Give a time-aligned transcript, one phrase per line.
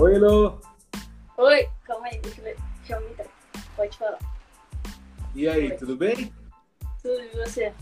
[0.00, 0.58] Oi, Elô.
[1.38, 2.56] Oi, calma aí, deixa eu ver.
[2.78, 3.24] Deixa eu aumentar.
[3.76, 4.18] Pode falar.
[5.34, 5.76] E aí, Oi.
[5.76, 6.32] tudo bem?
[7.02, 7.72] Tudo e você?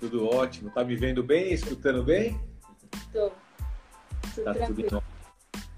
[0.00, 0.70] Tudo ótimo.
[0.70, 2.40] Tá me vendo bem, escutando bem?
[3.12, 3.30] Tô.
[4.34, 4.90] Tudo Tá tudo tranquilo.
[4.90, 5.02] bom.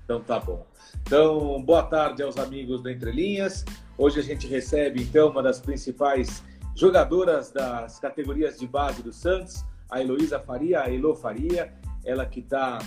[0.05, 0.67] Então tá bom.
[1.03, 3.65] Então, boa tarde aos amigos do Entre Linhas.
[3.99, 6.43] Hoje a gente recebe então uma das principais
[6.77, 11.73] jogadoras das categorias de base do Santos, a Heloísa Faria, a Elo Faria,
[12.05, 12.79] ela que está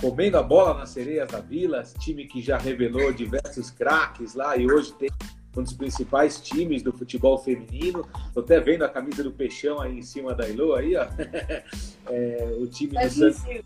[0.00, 4.70] comendo a bola nas sereias da Vila, time que já revelou diversos craques lá e
[4.70, 5.10] hoje tem
[5.56, 8.06] um dos principais times do futebol feminino.
[8.32, 11.06] Tô até vendo a camisa do Peixão aí em cima da Elo aí, ó.
[12.04, 13.64] É, o time do Santos isso,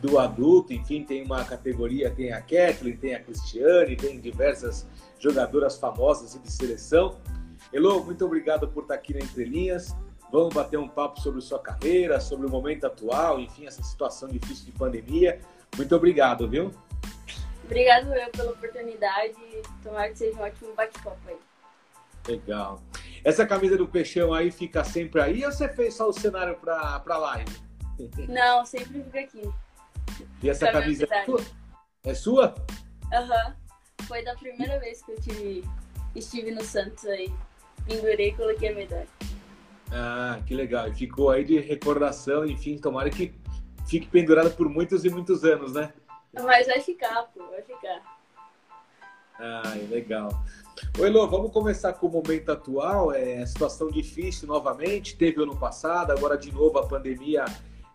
[0.00, 4.86] do adulto, enfim, tem uma categoria, tem a Kathleen, tem a Cristiane, tem diversas
[5.18, 7.18] jogadoras famosas e de seleção.
[7.72, 9.94] Elo, muito obrigado por estar aqui na Entre Linhas.
[10.30, 14.66] Vamos bater um papo sobre sua carreira, sobre o momento atual, enfim, essa situação difícil
[14.66, 15.40] de pandemia.
[15.76, 16.72] Muito obrigado, viu?
[17.64, 19.36] Obrigado eu pela oportunidade.
[19.82, 21.36] Tomara que seja um ótimo bate-papo aí.
[22.28, 22.80] Legal.
[23.24, 27.02] Essa camisa do Peixão aí fica sempre aí ou você fez só o cenário para
[27.06, 27.56] a live?
[28.28, 29.50] Não, sempre fica aqui.
[30.42, 31.40] E essa Pra camisa é sua?
[32.04, 32.54] É sua?
[33.12, 33.56] Aham.
[34.06, 35.64] Foi da primeira vez que eu tive,
[36.14, 37.32] estive no Santos aí.
[37.86, 39.08] Pendurei e coloquei a medalha.
[39.90, 40.88] Ah, que legal.
[40.88, 43.34] E ficou aí de recordação, enfim, tomara que
[43.86, 45.92] fique pendurada por muitos e muitos anos, né?
[46.32, 48.02] Mas vai ficar, pô, vai ficar.
[49.38, 50.28] Ah, legal.
[50.98, 53.12] Oi, Elô, vamos começar com o momento atual.
[53.12, 55.16] É situação difícil novamente.
[55.16, 57.44] Teve ano passado, agora de novo a pandemia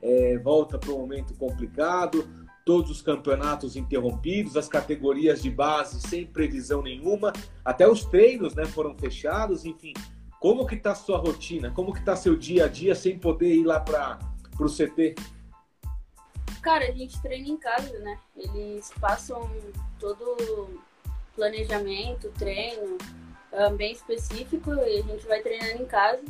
[0.01, 2.27] é, volta para um momento complicado.
[2.63, 7.33] Todos os campeonatos interrompidos, as categorias de base sem previsão nenhuma,
[7.65, 9.65] até os treinos né, foram fechados.
[9.65, 9.93] Enfim,
[10.41, 11.69] como que está a sua rotina?
[11.69, 14.17] Como que está seu dia a dia sem poder ir lá para
[14.59, 15.13] o CT?
[16.63, 18.17] Cara, a gente treina em casa, né?
[18.35, 19.47] Eles passam
[19.99, 20.81] todo
[21.35, 22.97] planejamento, treino
[23.53, 26.23] ah, bem específico e a gente vai treinando em casa.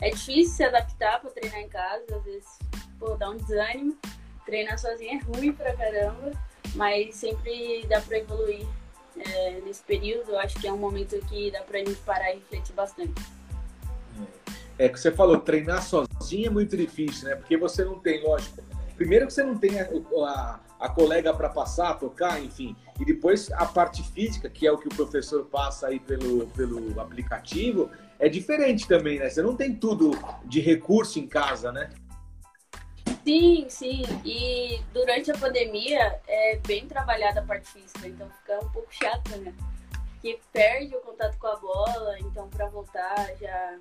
[0.00, 2.58] É difícil se adaptar para treinar em casa, às vezes
[2.98, 3.96] pô, dá um desânimo.
[4.44, 6.32] Treinar sozinho é ruim pra caramba,
[6.74, 8.66] mas sempre dá para evoluir.
[9.16, 12.38] É, nesse período, eu acho que é um momento que dá pra gente parar e
[12.38, 13.14] refletir bastante.
[14.82, 17.36] É que você falou, treinar sozinho é muito difícil, né?
[17.36, 18.60] Porque você não tem, lógico.
[18.96, 19.88] Primeiro que você não tem a,
[20.26, 22.74] a, a colega para passar, tocar, enfim.
[22.98, 27.00] E depois a parte física, que é o que o professor passa aí pelo, pelo
[27.00, 29.30] aplicativo, é diferente também, né?
[29.30, 30.10] Você não tem tudo
[30.44, 31.88] de recurso em casa, né?
[33.24, 34.02] Sim, sim.
[34.24, 39.36] E durante a pandemia é bem trabalhada a parte física, então fica um pouco chato,
[39.36, 39.54] né?
[40.14, 43.78] Porque perde o contato com a bola, então para voltar já,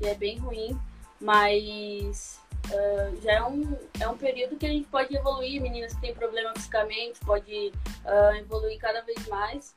[0.00, 0.78] já é bem ruim.
[1.20, 2.40] Mas
[2.72, 5.60] ah, já é um, é um período que a gente pode evoluir.
[5.60, 7.72] Meninas que têm problema fisicamente pode
[8.04, 9.74] ah, evoluir cada vez mais.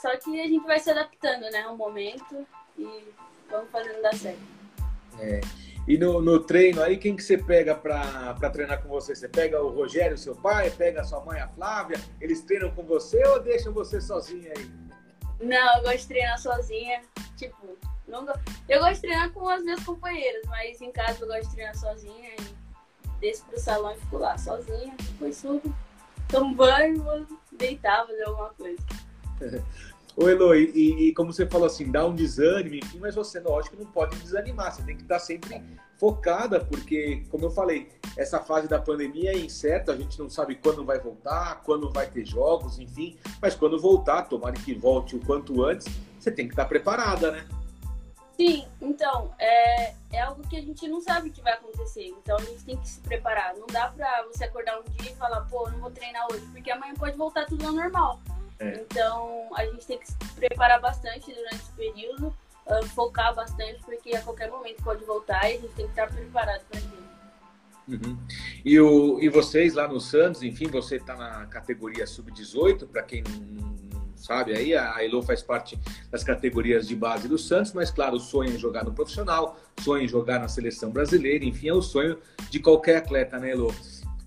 [0.00, 1.62] Só que a gente vai se adaptando, né?
[1.62, 2.46] Ao momento
[2.78, 3.14] e
[3.50, 4.40] vamos fazendo dar certo.
[5.86, 9.14] E no, no treino aí, quem que você pega para treinar com você?
[9.14, 12.00] Você pega o Rogério, seu pai, pega a sua mãe, a Flávia?
[12.20, 14.70] Eles treinam com você ou deixam você sozinha aí?
[15.40, 17.02] Não, eu gosto de treinar sozinha.
[17.36, 17.76] Tipo,
[18.68, 21.76] eu gosto de treinar com as minhas companheiras, mas em casa eu gosto de treinar
[21.76, 25.74] sozinha e desço pro salão e fico lá sozinha, depois subo,
[26.28, 28.82] tomo banho, vou deitar, fazer alguma coisa.
[30.14, 33.40] Ô Elo, e, e- e como você falou assim, dá um desânimo, enfim, mas você,
[33.40, 35.62] lógico, não pode desanimar, você tem que estar sempre
[35.96, 40.56] focada, porque, como eu falei, essa fase da pandemia é incerta, a gente não sabe
[40.56, 45.20] quando vai voltar, quando vai ter jogos, enfim, mas quando voltar, tomara que volte o
[45.20, 45.86] quanto antes,
[46.20, 47.46] você tem que estar preparada, né?
[48.36, 52.36] Sim, então, é, é algo que a gente não sabe o que vai acontecer, então
[52.36, 53.54] a gente tem que se preparar.
[53.56, 56.70] Não dá pra você acordar um dia e falar, pô, não vou treinar hoje, porque
[56.70, 58.20] amanhã pode voltar tudo ao normal.
[58.58, 58.80] É.
[58.80, 62.34] Então, a gente tem que se preparar bastante durante esse período,
[62.66, 66.08] ah, focar bastante, porque a qualquer momento pode voltar e a gente tem que estar
[66.08, 67.02] preparado para aquilo.
[67.88, 68.16] Uhum.
[68.64, 73.22] E, o, e vocês lá no Santos, enfim, você está na categoria sub-18, para quem
[73.22, 73.71] não
[74.24, 75.78] sabe aí, a Elo faz parte
[76.10, 80.04] das categorias de base do Santos, mas claro, o sonho é jogar no profissional, sonho
[80.04, 82.18] é jogar na seleção brasileira, enfim, é o sonho
[82.50, 83.74] de qualquer atleta, né, Elo?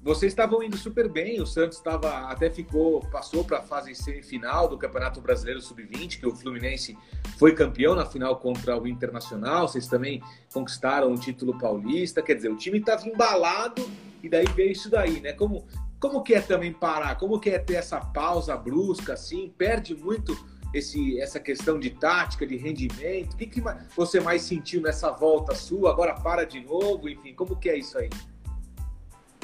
[0.05, 4.67] Vocês estavam indo super bem, o Santos estava até ficou, passou para a fase semifinal
[4.67, 6.95] do Campeonato Brasileiro Sub-20, que o Fluminense
[7.39, 9.67] foi campeão na final contra o Internacional.
[9.67, 10.21] Vocês também
[10.53, 12.21] conquistaram o título paulista.
[12.21, 13.83] Quer dizer, o time estava embalado
[14.21, 15.33] e daí veio isso daí, né?
[15.33, 15.65] Como,
[15.99, 17.15] como que é também parar?
[17.15, 19.53] Como que é ter essa pausa brusca assim?
[19.57, 20.35] Perde muito
[20.73, 23.33] esse, essa questão de tática, de rendimento?
[23.33, 23.61] O que, que
[23.95, 25.91] você mais sentiu nessa volta sua?
[25.91, 28.09] Agora para de novo, enfim, como que é isso aí?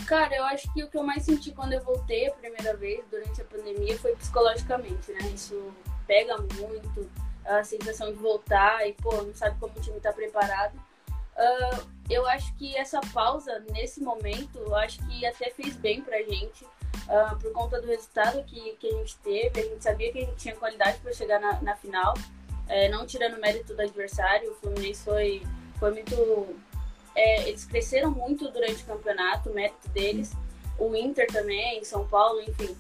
[0.06, 3.03] Cara, eu acho que o que eu mais senti quando eu voltei a primeira vez
[3.09, 5.19] durante a pandemia foi psicologicamente, né?
[5.33, 5.71] Isso
[6.06, 7.09] pega muito,
[7.45, 10.77] a sensação de voltar e, pô, não sabe como o time tá preparado.
[11.38, 16.22] Uh, eu acho que essa pausa, nesse momento, eu acho que até fez bem pra
[16.24, 19.60] gente, uh, por conta do resultado que, que a gente teve.
[19.60, 22.13] A gente sabia que a gente tinha qualidade para chegar na, na final,
[22.68, 24.51] é, não tirando mérito do adversário.
[24.51, 25.44] O Fluminense foi,
[25.80, 26.56] foi muito.
[27.16, 30.34] É, eles cresceram muito durante o campeonato, o mérito deles.
[30.77, 32.75] O Inter também, São Paulo, enfim.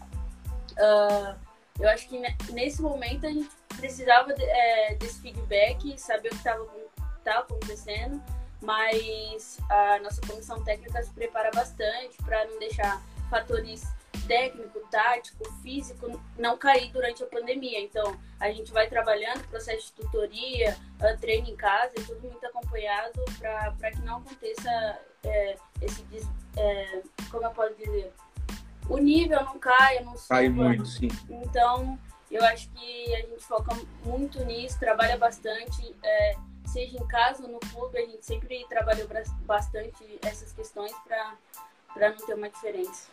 [0.73, 1.35] Uh,
[1.79, 2.19] eu acho que
[2.51, 8.21] nesse momento a gente precisava de, é, desse feedback, saber o que estava acontecendo
[8.61, 13.83] mas a nossa comissão técnica se prepara bastante para não deixar fatores
[14.27, 17.79] técnico, tático, físico não cair durante a pandemia.
[17.81, 22.45] Então, a gente vai trabalhando processo de tutoria, uh, treino em casa, e tudo muito
[22.45, 26.05] acompanhado para que não aconteça é, esse,
[26.57, 28.13] é, como eu posso dizer,
[28.89, 30.35] o nível não caia, não suba.
[30.35, 31.09] Cai muito, sim.
[31.29, 31.97] Então,
[32.29, 33.75] eu acho que a gente foca
[34.05, 35.95] muito nisso, trabalha bastante.
[36.03, 36.35] É,
[36.71, 39.07] seja em casa ou no clube, a gente sempre trabalhou
[39.45, 43.09] bastante essas questões para não ter uma diferença.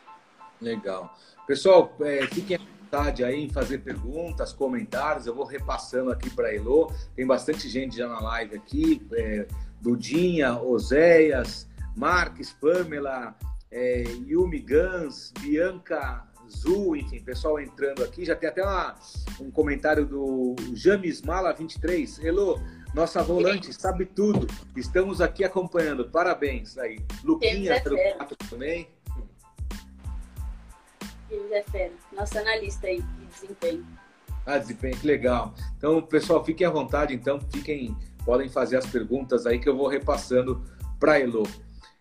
[0.60, 1.16] Legal.
[1.46, 5.26] Pessoal, é, fiquem à vontade aí em fazer perguntas, comentários.
[5.26, 6.92] Eu vou repassando aqui para a Elo.
[7.14, 9.06] Tem bastante gente já na live aqui.
[9.12, 9.46] É,
[9.80, 13.34] Dudinha, Oséias, Marques, Pamela,
[13.70, 18.24] é, Yumi Gans, Bianca Zul, enfim, pessoal entrando aqui.
[18.24, 18.96] Já tem até uma,
[19.40, 22.24] um comentário do James Mala 23.
[22.24, 22.60] Elo,
[22.94, 24.46] nossa volante sabe tudo.
[24.76, 26.08] Estamos aqui acompanhando.
[26.08, 26.98] Parabéns aí.
[27.22, 27.82] Luquinha
[28.50, 28.88] também.
[31.30, 31.92] James é fera.
[32.12, 33.86] Nosso analista aí de desempenho.
[34.46, 35.54] Ah, desempenho, que legal.
[35.76, 37.94] Então, pessoal, fiquem à vontade, então, fiquem,
[38.24, 40.64] podem fazer as perguntas aí que eu vou repassando
[40.98, 41.42] para Elo.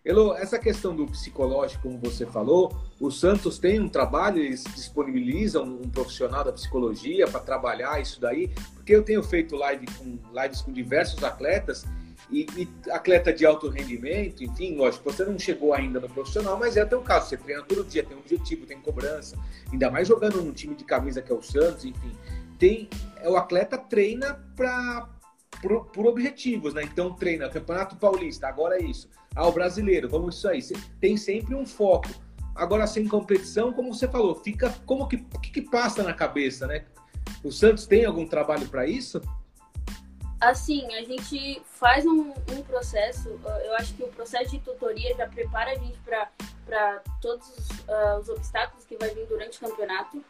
[0.08, 5.66] Elo, essa questão do psicológico, como você falou, o Santos tem um trabalho, eles disponibilizam
[5.66, 10.62] um profissional da psicologia para trabalhar isso daí, porque eu tenho feito live com, lives
[10.62, 11.86] com diversos atletas
[12.32, 16.78] e, e, atleta de alto rendimento, enfim, lógico, você não chegou ainda no profissional, mas
[16.78, 19.38] é até o caso, você treina todo dia, tem um objetivo, tem cobrança,
[19.70, 22.12] ainda mais jogando num time de camisa que é o Santos, enfim,
[22.58, 25.10] tem, é, o atleta treina para
[25.62, 26.84] por, por, objetivos, né?
[26.84, 29.10] Então treina Campeonato Paulista, agora é isso.
[29.36, 30.62] Ah, o brasileiro, vamos isso aí.
[31.00, 32.10] Tem sempre um foco.
[32.56, 36.86] Agora sem competição, como você falou, fica como que que, que passa na cabeça, né?
[37.44, 39.22] O Santos tem algum trabalho para isso?
[40.40, 45.28] Assim, a gente faz um, um, processo, eu acho que o processo de tutoria já
[45.28, 50.24] prepara a gente para todos os, uh, os, obstáculos que vai vir durante o campeonato.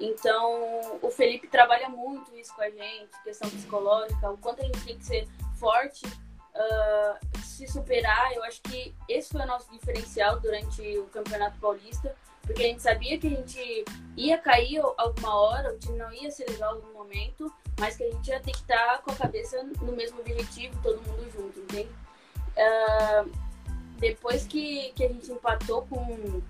[0.00, 4.84] Então, o Felipe trabalha muito isso com a gente, questão psicológica, o quanto a gente
[4.84, 5.28] tem que ser
[5.58, 8.32] forte, uh, se superar.
[8.32, 12.14] Eu acho que esse foi o nosso diferencial durante o Campeonato Paulista
[12.48, 13.84] porque a gente sabia que a gente
[14.16, 18.10] ia cair alguma hora, o time não ia se levar algum momento, mas que a
[18.10, 21.90] gente ia ter que estar com a cabeça no mesmo objetivo, todo mundo junto, entende?
[22.56, 23.30] Uh,
[23.98, 26.40] depois que, que a gente empatou com,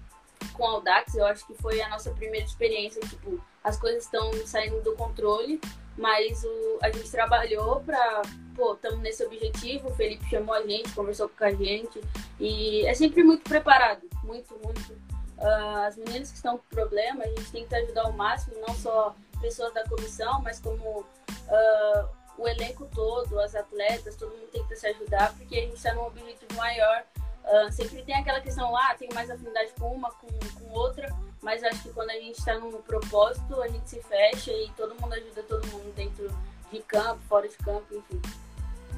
[0.58, 4.30] com o Audax, eu acho que foi a nossa primeira experiência, tipo, as coisas estão
[4.44, 5.60] saindo do controle,
[5.96, 8.22] mas o, a gente trabalhou para,
[8.54, 12.00] pô, estamos nesse objetivo, o Felipe chamou a gente, conversou com a gente,
[12.38, 17.28] e é sempre muito preparado, muito, muito Uh, as meninas que estão com problema, a
[17.28, 22.88] gente que ajudar ao máximo, não só pessoas da comissão, mas como uh, o elenco
[22.92, 27.04] todo, as atletas, todo mundo que se ajudar, porque a gente está num objetivo maior.
[27.48, 31.08] Uh, sempre tem aquela questão, ah, tem mais afinidade com uma, com, com outra,
[31.42, 34.94] mas acho que quando a gente está num propósito, a gente se fecha e todo
[35.00, 36.30] mundo ajuda todo mundo dentro
[36.70, 38.20] de campo, fora de campo, enfim.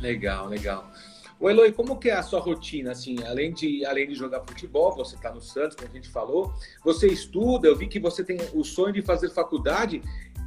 [0.00, 0.90] Legal, legal.
[1.38, 4.95] O Eloy, como que é a sua rotina, assim, além de, além de jogar futebol,
[4.95, 6.52] você está no Santos, como a gente falou,
[6.85, 10.02] você estuda, eu vi que você tem o sonho de fazer faculdade,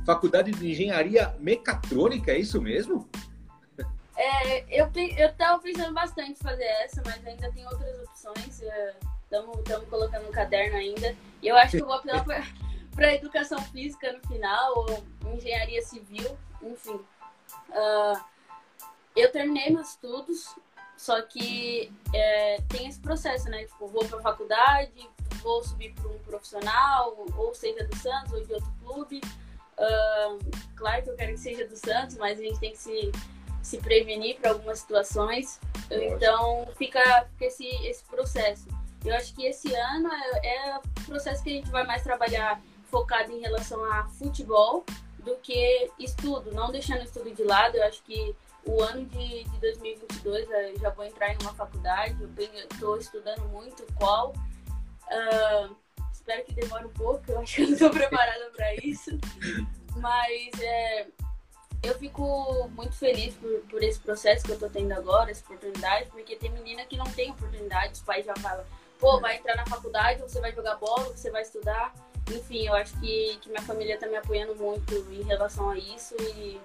[0.06, 3.10] faculdade de engenharia mecatrônica, é isso mesmo?
[4.24, 8.62] É, eu, eu tava pensando bastante em fazer essa, mas ainda tem outras opções,
[9.22, 12.24] estamos é, colocando no caderno ainda, e eu acho que eu vou apelar
[12.96, 15.04] para educação física no final, ou
[15.34, 17.02] engenharia civil, enfim.
[17.70, 18.24] Uh,
[19.14, 20.56] eu terminei meus estudos,
[20.96, 23.66] só que é, tem esse processo, né?
[23.66, 25.10] Tipo, vou para a faculdade,
[25.42, 29.20] vou subir para um profissional, ou seja do Santos, ou de outro clube.
[29.78, 30.40] Uh,
[30.78, 33.12] claro que eu quero que seja do Santos, mas a gente tem que se,
[33.64, 35.60] se prevenir para algumas situações.
[35.90, 38.68] Então, fica, fica esse, esse processo.
[39.04, 42.62] Eu acho que esse ano é, é o processo que a gente vai mais trabalhar
[42.92, 44.86] focado em relação a futebol
[45.20, 47.78] do que estudo, não deixando o estudo de lado.
[47.78, 52.16] Eu acho que o ano de, de 2022 eu já vou entrar em uma faculdade,
[52.22, 52.30] eu
[52.72, 54.34] estou estudando muito qual.
[55.10, 55.76] Uh,
[56.12, 59.12] espero que demore um pouco, eu acho que eu não estou preparada para isso.
[59.98, 61.08] Mas é,
[61.84, 66.10] eu fico muito feliz por, por esse processo que eu estou tendo agora, essa oportunidade,
[66.10, 68.64] porque tem menina que não tem oportunidade, os pais já falam,
[68.98, 71.94] pô, vai entrar na faculdade, você vai jogar bola, você vai estudar.
[72.32, 76.16] Enfim, eu acho que, que minha família está me apoiando muito em relação a isso
[76.38, 76.60] e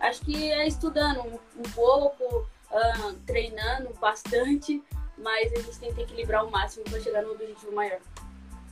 [0.00, 4.82] acho que é estudando um, um pouco, uh, treinando bastante,
[5.16, 8.00] mas a gente tem que equilibrar o máximo para chegar no objetivo maior.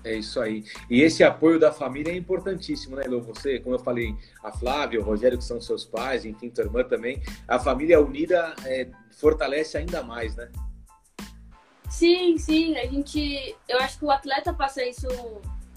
[0.07, 0.65] É isso aí.
[0.89, 3.21] E esse apoio da família é importantíssimo, né, Elô?
[3.23, 6.85] Você, como eu falei, a Flávia, o Rogério, que são seus pais, enfim, tua irmã
[6.85, 7.21] também.
[7.49, 10.49] A família unida é, fortalece ainda mais, né?
[11.91, 12.77] Sim, sim.
[12.77, 13.57] A gente.
[13.69, 15.09] Eu acho que o atleta passa isso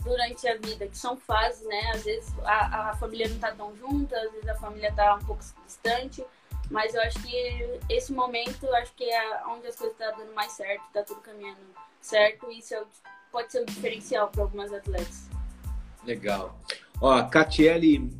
[0.03, 1.91] durante a vida, que são fases, né?
[1.95, 5.25] Às vezes a, a família não tá tão junta, às vezes a família tá um
[5.25, 6.24] pouco distante.
[6.69, 10.17] Mas eu acho que esse momento, eu acho que é onde as coisas estão tá
[10.19, 11.57] dando mais certo, tá tudo caminhando
[12.00, 12.51] certo.
[12.51, 12.83] Isso é,
[13.31, 15.29] pode ser um diferencial para algumas atletas.
[16.05, 16.59] Legal.
[17.01, 18.12] Ó, a Catiele,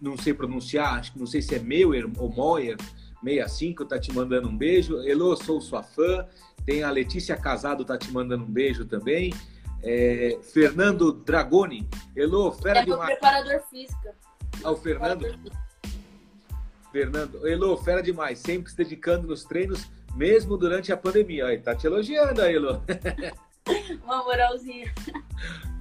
[0.00, 2.76] não sei pronunciar, acho que não sei se é Meuer ou Moyer,
[3.22, 5.02] 65, tá te mandando um beijo.
[5.02, 6.26] Elô, sou sua fã.
[6.64, 9.32] Tem a Letícia Casado, tá te mandando um beijo também.
[9.82, 11.88] É, Fernando Dragoni.
[12.14, 13.10] Elô, fera é demais.
[13.10, 14.08] É preparador físico.
[14.62, 15.26] Ah, o Fernando?
[16.92, 17.46] Fernando.
[17.46, 18.38] Elô, fera demais.
[18.38, 21.46] Sempre se dedicando nos treinos, mesmo durante a pandemia.
[21.46, 22.80] Aí, tá te elogiando aí, Elô.
[24.04, 24.92] Uma moralzinha.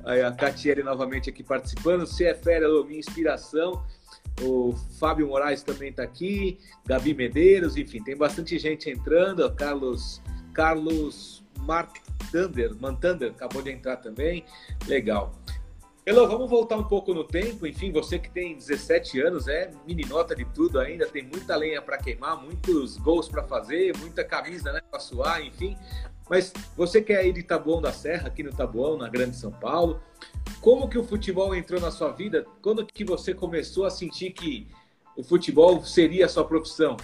[0.05, 2.07] Aí a Catiele novamente aqui participando.
[2.07, 3.83] Você é fera, minha inspiração.
[4.41, 9.51] O Fábio Moraes também está aqui, Gabi Medeiros, enfim, tem bastante gente entrando.
[9.55, 10.21] Carlos,
[10.53, 14.45] Carlos Martander, Mantander acabou de entrar também.
[14.87, 15.33] Legal.
[16.05, 17.67] Elô, vamos voltar um pouco no tempo.
[17.67, 21.97] Enfim, você que tem 17 anos, é meninota de tudo ainda, tem muita lenha para
[21.97, 25.75] queimar, muitos gols para fazer, muita camisa né, para suar, enfim.
[26.29, 29.51] Mas você que é aí de Taboão da Serra, aqui no Taboão, na Grande São
[29.51, 30.01] Paulo,
[30.61, 32.45] como que o futebol entrou na sua vida?
[32.61, 34.67] Quando que você começou a sentir que
[35.15, 36.97] o futebol seria a sua profissão?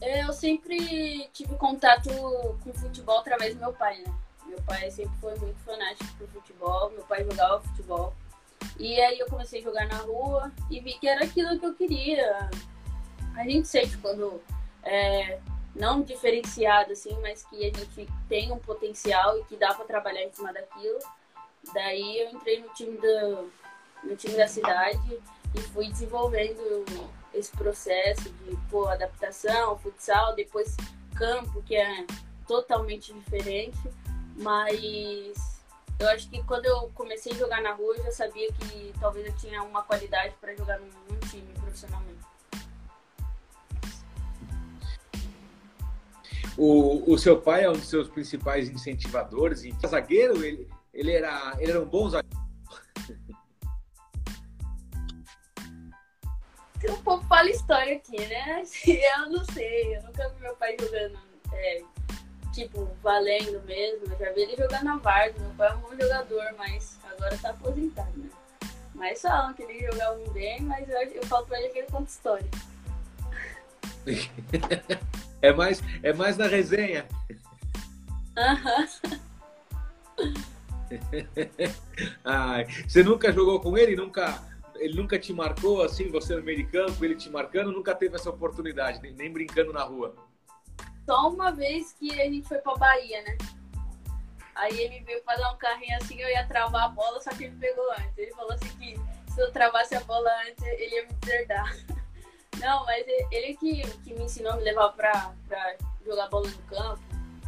[0.00, 2.10] Eu sempre tive contato
[2.62, 4.14] com futebol através do meu pai, né?
[4.46, 8.14] Meu pai sempre foi muito fanático por futebol, meu pai jogava futebol.
[8.78, 11.74] E aí eu comecei a jogar na rua e vi que era aquilo que eu
[11.74, 12.50] queria.
[13.34, 14.40] A gente sente quando
[14.82, 15.40] é,
[15.78, 20.22] não diferenciado assim, mas que a gente tem um potencial e que dá para trabalhar
[20.24, 20.98] em cima daquilo.
[21.72, 23.44] Daí eu entrei no time da
[24.04, 25.18] no time da cidade
[25.54, 26.84] e fui desenvolvendo
[27.34, 30.76] esse processo de pô, adaptação, futsal, depois
[31.14, 32.06] campo, que é
[32.46, 33.78] totalmente diferente.
[34.36, 35.56] Mas
[35.98, 39.26] eu acho que quando eu comecei a jogar na rua, eu já sabia que talvez
[39.26, 42.15] eu tinha uma qualidade para jogar num, time profissionalmente.
[46.58, 49.64] O, o seu pai é um dos seus principais incentivadores.
[49.64, 52.46] E zagueiro, ele, ele, era, ele era um bom zagueiro.
[56.80, 58.62] Tem um pouco fala história aqui, né?
[58.86, 61.18] Eu não sei, eu nunca vi meu pai jogando.
[61.52, 61.82] É,
[62.52, 64.06] tipo, valendo mesmo.
[64.12, 67.38] Eu já vi ele jogar na Vargas, meu pai é um bom jogador, mas agora
[67.38, 68.30] tá aposentado, né?
[68.94, 72.10] Mas falam que ele jogava bem, mas eu, eu falo pra ele que ele conta
[72.10, 72.50] história.
[75.42, 77.06] é, mais, é mais na resenha.
[78.36, 78.86] Aham.
[82.24, 83.96] Ai, você nunca jogou com ele?
[83.96, 84.42] Nunca,
[84.76, 87.72] ele nunca te marcou assim, você no meio de campo, ele te marcando?
[87.72, 90.14] Nunca teve essa oportunidade, nem, nem brincando na rua?
[91.06, 93.38] só uma vez que a gente foi pra Bahia, né?
[94.56, 97.44] Aí ele veio pra dar um carrinho assim, eu ia travar a bola, só que
[97.44, 98.18] ele pegou antes.
[98.18, 98.96] Ele falou assim que
[99.32, 101.76] se eu travasse a bola antes, ele ia me deserdar.
[102.58, 106.58] Não, mas ele que, que me ensinou a me levar pra, pra jogar bola no
[106.62, 107.00] campo.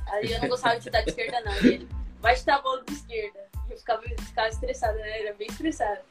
[0.09, 1.55] Aí eu não gostava de chutar de esquerda, não.
[1.57, 1.89] Ele,
[2.21, 3.47] vai chutar a bola de esquerda.
[3.69, 5.23] E eu ficava, ficava estressada, né?
[5.23, 6.03] Era bem estressada.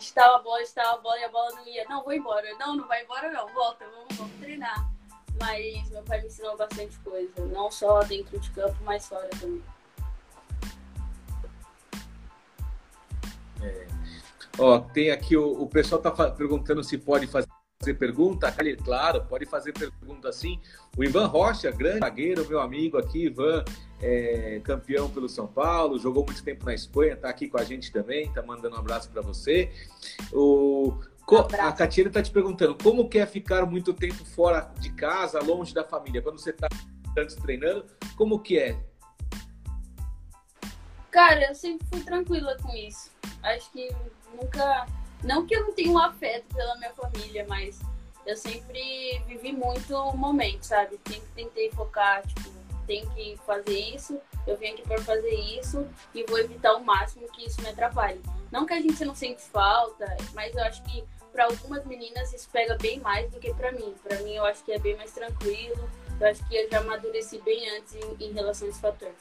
[0.00, 1.84] Chutava a bola, chutava a bola e a bola não ia.
[1.88, 2.46] Não, vou embora.
[2.58, 3.48] Não, não vai embora não.
[3.48, 4.98] Volta, vamos, vamos treinar
[5.40, 9.62] mas meu pai me ensinou bastante coisa, não só dentro de campo, mas fora também.
[13.62, 13.86] É.
[14.58, 17.47] Ó, tem aqui o, o pessoal tá perguntando se pode fazer
[17.94, 18.52] pergunta.
[18.84, 20.60] Claro, pode fazer pergunta sim.
[20.96, 23.64] O Ivan Rocha, grande zagueiro, meu amigo aqui, Ivan,
[24.00, 27.92] é, campeão pelo São Paulo, jogou muito tempo na Espanha, tá aqui com a gente
[27.92, 29.70] também, tá mandando um abraço para você.
[30.32, 30.94] O
[31.36, 35.74] a Catiana está te perguntando como que é ficar muito tempo fora de casa, longe
[35.74, 36.68] da família, quando você está
[37.18, 37.84] antes treinando,
[38.16, 38.78] como que é?
[41.10, 43.10] Cara, eu sempre fui tranquila com isso.
[43.42, 43.90] Acho que
[44.34, 44.86] nunca,
[45.22, 47.80] não que eu não tenha um afeto pela minha família, mas
[48.26, 50.98] eu sempre vivi muito o momento, sabe?
[51.08, 52.50] Sempre tentei focar, tipo,
[52.86, 57.28] tenho que fazer isso, eu vim aqui para fazer isso e vou evitar o máximo
[57.28, 58.20] que isso me atrapalhe.
[58.50, 62.48] Não que a gente não sente falta, mas eu acho que para algumas meninas isso
[62.50, 63.94] pega bem mais do que para mim.
[64.02, 65.88] Para mim eu acho que é bem mais tranquilo.
[66.18, 69.12] Eu acho que eu já amadureci bem antes em, em relação a esse fator.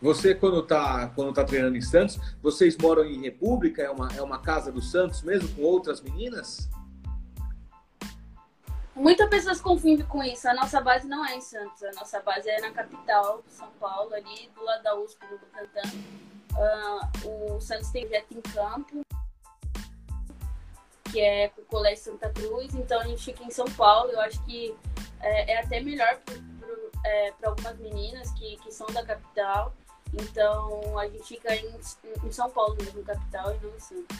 [0.00, 3.82] Você, quando está quando tá treinando em Santos, vocês moram em República?
[3.82, 6.68] É uma, é uma casa do Santos mesmo, com outras meninas?
[8.94, 10.48] Muitas pessoas confundem com isso.
[10.48, 11.82] A nossa base não é em Santos.
[11.82, 15.82] A nossa base é na capital, São Paulo, ali do lado da USP, do Butantã.
[16.52, 19.00] Uh, o Santos tem projeto em campo,
[21.10, 22.74] que é com o Colégio Santa Cruz.
[22.74, 24.10] Então a gente fica em São Paulo.
[24.10, 24.74] Eu acho que
[25.20, 26.34] é, é até melhor para
[27.04, 29.74] é, algumas meninas que, que são da capital.
[30.12, 31.70] Então a gente fica em,
[32.24, 34.18] em São Paulo mesmo, capital, e não em Santos.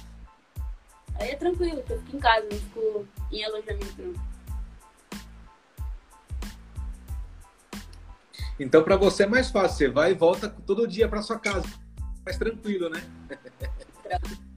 [1.15, 4.31] Aí é tranquilo, eu fico em casa, não fico em alojamento não.
[8.59, 11.67] Então para você é mais fácil, você vai e volta todo dia para sua casa.
[12.25, 13.03] Mais tranquilo, né?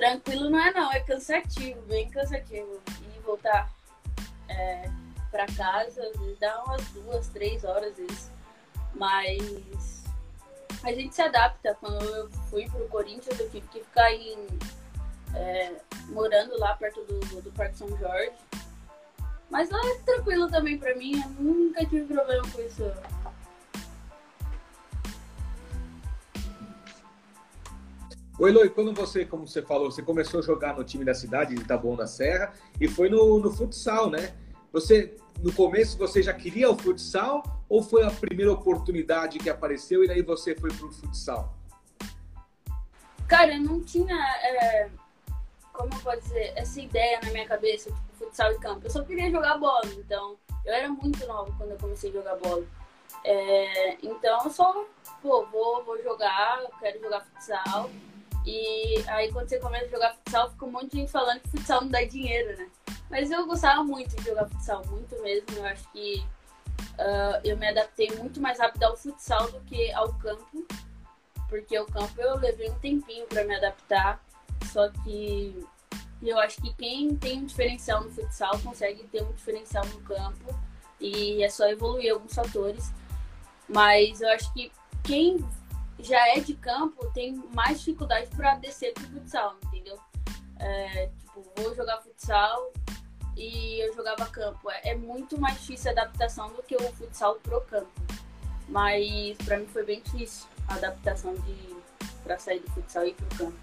[0.00, 2.80] Tranquilo não é não, é cansativo, bem cansativo.
[3.14, 3.70] E voltar
[4.48, 4.90] é,
[5.30, 8.30] para casa, às vezes dá umas duas, três horas isso.
[8.94, 10.02] Mas
[10.82, 11.76] a gente se adapta.
[11.80, 14.46] Quando eu fui pro Corinthians, eu tive que ficar em,
[15.34, 15.72] é,
[16.08, 18.32] morando lá perto do, do Parque São Jorge.
[19.50, 22.84] Mas lá é tranquilo também pra mim, eu nunca tive problema com isso.
[28.38, 31.54] Oi, Loi, quando você, como você falou, você começou a jogar no time da cidade
[31.54, 34.34] de Taboão da Serra e foi no, no futsal, né?
[34.72, 40.04] Você, no começo, você já queria o futsal ou foi a primeira oportunidade que apareceu
[40.04, 41.54] e daí você foi pro futsal?
[43.26, 44.88] Cara, eu não tinha, é,
[45.72, 48.86] como eu posso dizer, essa ideia na minha cabeça, tipo, futsal e campo.
[48.86, 52.36] Eu só queria jogar bola, então eu era muito nova quando eu comecei a jogar
[52.36, 52.64] bola.
[53.24, 54.84] É, então eu só,
[55.20, 57.90] pô, vou, vou jogar, eu quero jogar futsal.
[58.46, 61.50] E aí quando você começa a jogar futsal, fica um monte de gente falando que
[61.50, 62.68] futsal não dá dinheiro, né?
[63.10, 65.46] Mas eu gostava muito de jogar futsal, muito mesmo.
[65.56, 66.24] Eu acho que
[66.76, 70.64] uh, eu me adaptei muito mais rápido ao futsal do que ao campo.
[71.48, 74.24] Porque o campo eu levei um tempinho para me adaptar.
[74.72, 75.66] Só que
[76.22, 80.56] eu acho que quem tem um diferencial no futsal consegue ter um diferencial no campo.
[81.00, 82.92] E é só evoluir alguns fatores.
[83.68, 84.70] Mas eu acho que
[85.02, 85.44] quem
[85.98, 89.98] já é de campo tem mais dificuldade para descer pro futsal, entendeu?
[90.60, 92.72] É, tipo, vou jogar futsal
[93.36, 94.70] e eu jogava campo.
[94.70, 97.90] É, é, muito mais difícil a adaptação do que o futsal pro campo.
[98.68, 101.70] Mas para mim foi bem difícil a adaptação de
[102.22, 103.58] para sair do futsal e ir pro campo.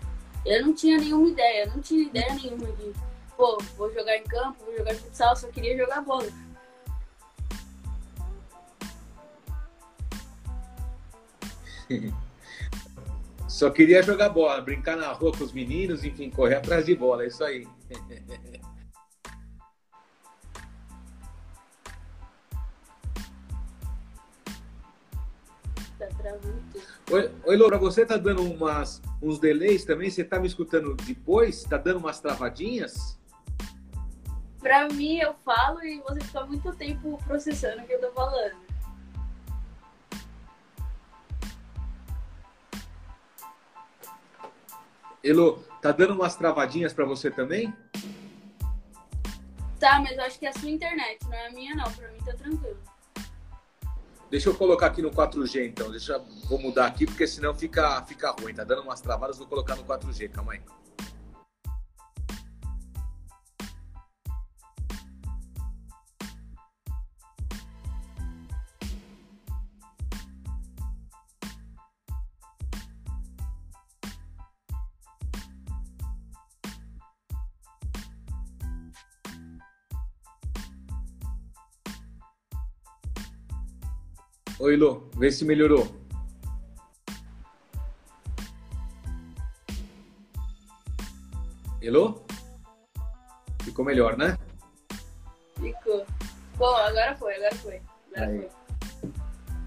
[0.46, 2.94] Eu não tinha nenhuma ideia, não tinha ideia nenhuma de,
[3.36, 6.28] pô, vou jogar em campo, vou jogar futsal, só queria jogar bola.
[13.48, 17.24] Só queria jogar bola, brincar na rua com os meninos, enfim, correr atrás de bola,
[17.24, 17.66] é isso aí.
[27.10, 30.10] Oi, oi, Laura, você tá dando umas, uns delays também?
[30.10, 31.64] Você tá me escutando depois?
[31.64, 33.18] Tá dando umas travadinhas?
[34.60, 38.58] Pra mim, eu falo e você fica muito tempo processando o que eu tô falando.
[45.24, 47.74] Elo, tá dando umas travadinhas para você também?
[49.80, 51.92] Tá, mas eu acho que é a sua internet, não é a minha não.
[51.92, 52.97] Pra mim tá tranquilo.
[54.30, 55.90] Deixa eu colocar aqui no 4G então.
[55.90, 58.54] Deixa, vou mudar aqui porque senão fica, fica ruim.
[58.54, 60.30] Tá dando umas travadas, vou colocar no 4G.
[60.30, 60.62] Calma aí.
[84.68, 85.88] Oi, Lô, vê se melhorou.
[91.82, 92.22] Elô?
[93.64, 94.38] Ficou melhor, né?
[95.56, 96.06] Ficou.
[96.58, 97.82] Bom, agora foi, agora foi.
[98.14, 98.50] Agora Aí.
[99.00, 99.12] foi.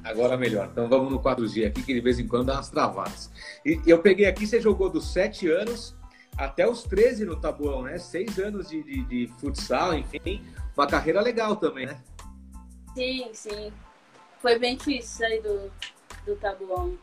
[0.05, 0.69] Agora melhor.
[0.71, 3.31] Então vamos no 4G aqui, que de vez em quando dá umas travadas.
[3.65, 5.97] E eu peguei aqui, você jogou dos 7 anos
[6.37, 7.97] até os 13 no Tabuão, né?
[7.97, 10.45] 6 anos de, de, de futsal, enfim.
[10.77, 11.99] Uma carreira legal também, né?
[12.95, 13.73] Sim, sim.
[14.41, 15.71] Foi bem difícil sair do,
[16.27, 16.99] do Tabuão.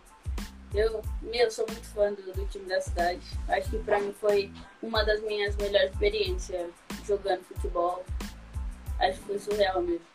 [0.73, 3.21] Eu, meu, sou muito fã do, do, time da cidade.
[3.47, 6.71] Acho que pra mim foi uma das minhas melhores experiências
[7.05, 8.03] jogando futebol.
[8.99, 10.05] Acho que foi surreal mesmo.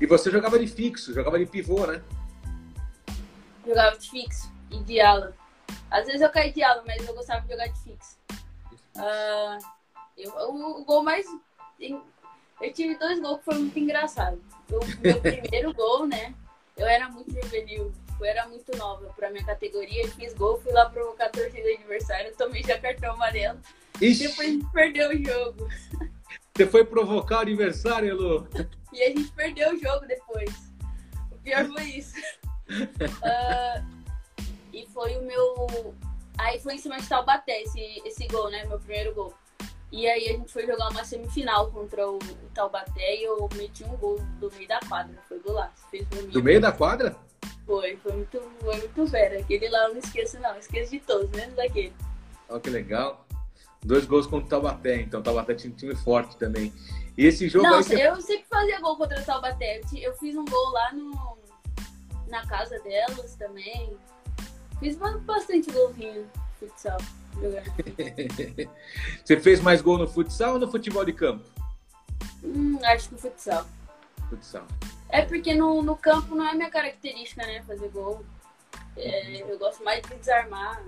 [0.00, 2.02] E você jogava de fixo, jogava de pivô, né?
[3.66, 5.34] Jogava de fixo e de ala.
[5.90, 8.18] Às vezes eu caí de ala, mas eu gostava de jogar de fixo.
[8.96, 9.58] Uh,
[10.16, 11.26] eu, o, o, gol mais.
[12.62, 14.40] Eu tive dois gols que foi muito engraçado.
[14.70, 16.32] O meu primeiro gol, né?
[16.76, 20.08] Eu era muito juvenil, eu era muito nova pra minha categoria.
[20.12, 23.58] Fiz gol, fui lá provocar a torcida adversária, tomei já cartão amarelo.
[24.00, 24.28] Ixi.
[24.28, 25.68] Depois a gente perdeu o jogo.
[26.54, 28.48] Você foi provocar o aniversário, Elu?
[28.92, 30.50] E a gente perdeu o jogo depois.
[31.30, 32.16] O pior foi isso.
[32.70, 33.84] uh,
[34.72, 35.94] e foi o meu.
[36.38, 38.64] Aí foi em cima de Taubaté esse, esse gol, né?
[38.66, 39.34] Meu primeiro gol.
[39.92, 42.18] E aí a gente foi jogar uma semifinal contra o,
[42.54, 45.14] Taubaté e eu meti um gol do meio da quadra.
[45.28, 45.86] Foi golaço.
[45.90, 47.14] Fez do meio da quadra?
[47.66, 49.38] Foi, foi muito, foi muito vera.
[49.38, 50.56] Aquele lá eu não esqueço, não.
[50.56, 51.92] Esqueço de todos, menos daquele.
[52.48, 53.26] Olha que legal.
[53.84, 56.72] Dois gols contra o Taubaté, então o Taubaté tinha um time forte também.
[57.16, 57.82] E esse jogo Não.
[57.82, 57.94] Você...
[57.94, 59.82] eu sempre fazia gol contra o Taubaté.
[59.94, 61.38] Eu fiz um gol lá no,
[62.28, 63.94] na casa delas também.
[64.78, 66.26] Fiz bastante golzinho
[66.58, 66.98] futsal.
[69.24, 71.44] Você fez mais gol no futsal ou no futebol de campo?
[72.42, 73.66] Hum, acho que no futsal.
[74.28, 74.66] Futsal.
[75.08, 77.62] É porque no, no campo não é minha característica, né?
[77.62, 78.24] Fazer gol.
[78.96, 80.82] É, eu gosto mais de desarmar.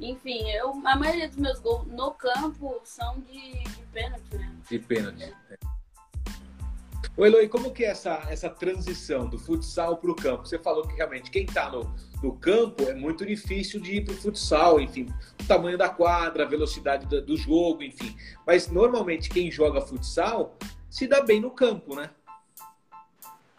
[0.00, 4.52] Enfim, eu, a maioria dos meus gols no campo são de, de pênalti, né?
[4.68, 5.34] De pênalti.
[5.50, 5.56] É.
[7.16, 10.46] Ô Eloy, como que é essa, essa transição do futsal para o campo?
[10.46, 14.14] Você falou que realmente quem está no, no campo é muito difícil de ir para
[14.14, 18.16] o futsal, enfim, o tamanho da quadra, a velocidade do, jogo, enfim.
[18.46, 20.56] Mas normalmente quem joga futsal
[20.88, 22.10] se dá bem no campo, né?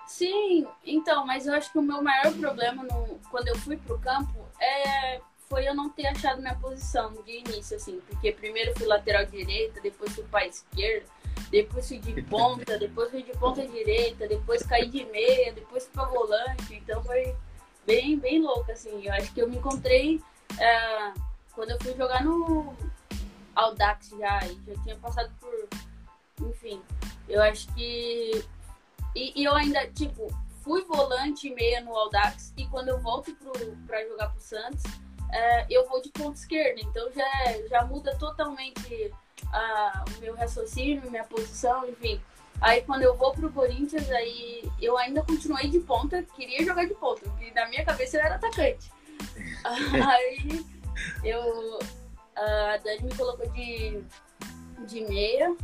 [0.08, 4.00] Sim, então, mas eu acho que o meu maior problema no, quando eu fui pro
[4.00, 8.86] campo é, foi eu não ter achado minha posição de início, assim, porque primeiro fui
[8.86, 11.08] lateral direita, depois fui para esquerda,
[11.50, 15.94] depois fui de ponta, depois fui de ponta direita, depois caí de meia, depois fui
[15.94, 17.36] pra volante, então foi
[17.86, 19.06] bem, bem louco, assim.
[19.06, 20.22] Eu acho que eu me encontrei
[20.60, 21.14] é,
[21.54, 22.76] quando eu fui jogar no
[23.56, 25.70] Audax já, e já tinha passado por.
[26.48, 26.82] Enfim,
[27.30, 28.44] eu acho que.
[29.16, 30.28] E, e, eu ainda, tipo,
[30.62, 33.52] fui volante e meia no Audax, e quando eu volto pro,
[33.86, 34.84] pra jogar pro Santos,
[35.32, 39.12] é, eu vou de ponta esquerda, então já, já muda totalmente
[39.52, 42.20] a, o meu raciocínio, minha posição, enfim.
[42.62, 46.94] Aí quando eu vou pro Corinthians, aí eu ainda continuei de ponta, queria jogar de
[46.94, 48.92] ponta, porque na minha cabeça eu era atacante.
[49.64, 50.66] aí
[51.24, 51.80] eu
[52.36, 54.02] a Dani me colocou de,
[54.88, 55.56] de meia,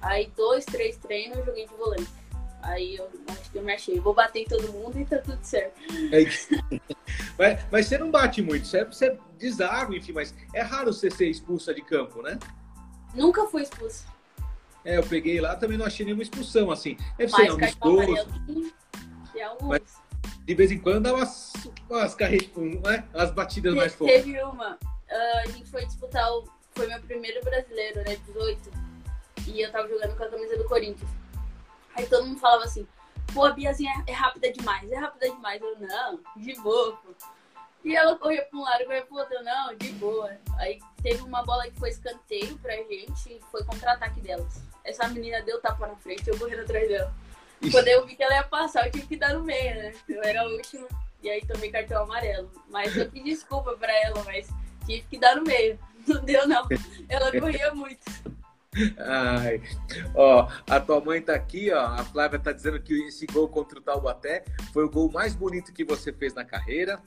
[0.00, 2.18] aí dois, três treinos eu joguei de volante.
[2.62, 4.00] Aí eu acho que eu me achei.
[4.00, 5.80] Vou bater em todo mundo e tá tudo certo.
[6.12, 6.48] É isso.
[7.38, 11.28] mas, mas você não bate muito, você, você desarma, enfim, mas é raro você ser
[11.28, 12.38] expulsa de campo, né?
[13.14, 14.06] Nunca fui expulso.
[14.88, 16.96] É, eu peguei lá, também não achei nenhuma expulsão, assim.
[17.18, 18.32] Deve ser amistoso.
[19.60, 19.82] Mas,
[20.46, 21.52] de vez em quando dá umas,
[21.90, 23.06] umas carretas, né?
[23.12, 24.24] umas batidas Te, mais fortes.
[24.24, 28.70] Teve uma, uh, a gente foi disputar, o, foi meu primeiro brasileiro, né, 18.
[29.48, 31.10] E eu tava jogando com a camisa do Corinthians.
[31.94, 32.88] Aí todo mundo falava assim,
[33.34, 35.60] pô, a Biazinha é, é rápida demais, é rápida demais.
[35.60, 37.12] Eu, não, de boa, pô.
[37.84, 40.34] E ela corria pra um lado, corria pro outro, não, de boa.
[40.56, 44.66] Aí teve uma bola que foi escanteio pra gente e foi contra-ataque delas.
[44.88, 47.14] Essa menina deu tapa na frente, eu correndo atrás dela.
[47.60, 47.72] Ixi.
[47.72, 49.92] Quando eu vi que ela ia passar, eu tive que dar no meio, né?
[50.08, 50.88] Eu era a última.
[51.22, 52.50] E aí tomei cartão amarelo.
[52.70, 54.48] Mas eu pedi desculpa pra ela, mas
[54.86, 55.78] tive que dar no meio.
[56.06, 56.66] Não deu, não.
[57.06, 58.00] Ela corria muito.
[58.98, 59.60] Ai,
[60.14, 61.84] ó, a tua mãe tá aqui, ó.
[61.84, 65.70] A Flávia tá dizendo que esse gol contra o Taubaté foi o gol mais bonito
[65.70, 67.02] que você fez na carreira.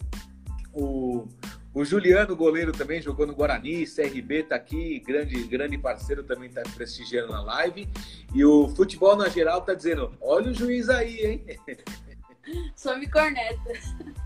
[0.71, 1.27] O,
[1.73, 6.61] o Juliano, goleiro, também jogou no Guarani, CRB tá aqui, grande, grande parceiro, também tá
[6.75, 7.87] prestigiando na live.
[8.33, 11.45] E o futebol na geral tá dizendo: olha o juiz aí, hein?
[12.75, 13.71] Some corneta.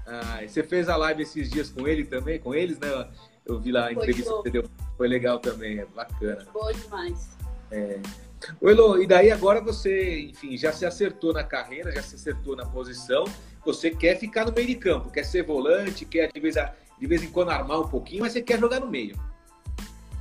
[0.08, 2.88] Ah, você fez a live esses dias com ele também, com eles, né?
[3.46, 4.64] Eu vi lá a entrevista que você deu.
[4.98, 6.46] Foi legal também, é bacana.
[6.52, 7.38] Boa demais.
[7.70, 8.00] É.
[8.62, 12.56] Oi, Lô, e daí agora você, enfim, já se acertou na carreira, já se acertou
[12.56, 13.26] na posição.
[13.66, 17.08] Você quer ficar no meio de campo, quer ser volante, quer de vez, a, de
[17.08, 19.20] vez em quando armar um pouquinho, mas você quer jogar no meio.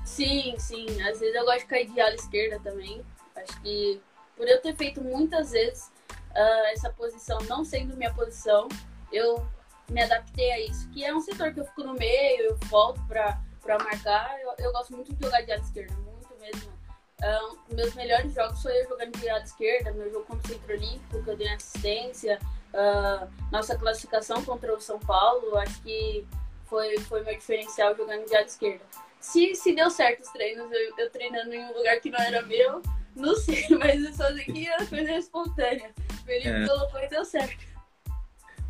[0.05, 0.87] Sim, sim.
[1.03, 3.05] Às vezes eu gosto de cair de ala esquerda também.
[3.37, 4.01] Acho que
[4.37, 5.91] por eu ter feito muitas vezes
[6.31, 8.69] uh, essa posição não sendo minha posição,
[9.13, 9.47] eu
[9.91, 10.89] me adaptei a isso.
[10.91, 14.41] Que é um setor que eu fico no meio, eu volto para marcar.
[14.41, 16.73] Eu, eu gosto muito de jogar de ala esquerda, muito mesmo.
[17.21, 20.75] Uh, meus melhores jogos foi eu jogando de lado esquerda, meu jogo contra o Centro
[20.75, 22.39] Olímpico, que eu dei assistência,
[22.75, 26.27] uh, nossa classificação contra o São Paulo, acho que
[26.75, 28.85] foi, foi meu diferencial jogando de lado esquerda.
[29.21, 32.43] Se, se deu certo os treinos, eu, eu treinando em um lugar que não era
[32.43, 32.83] meu,
[33.15, 35.93] não sei, mas eu só sei que era coisa espontânea.
[36.27, 36.67] Felipe é.
[36.67, 37.65] colocou e deu certo.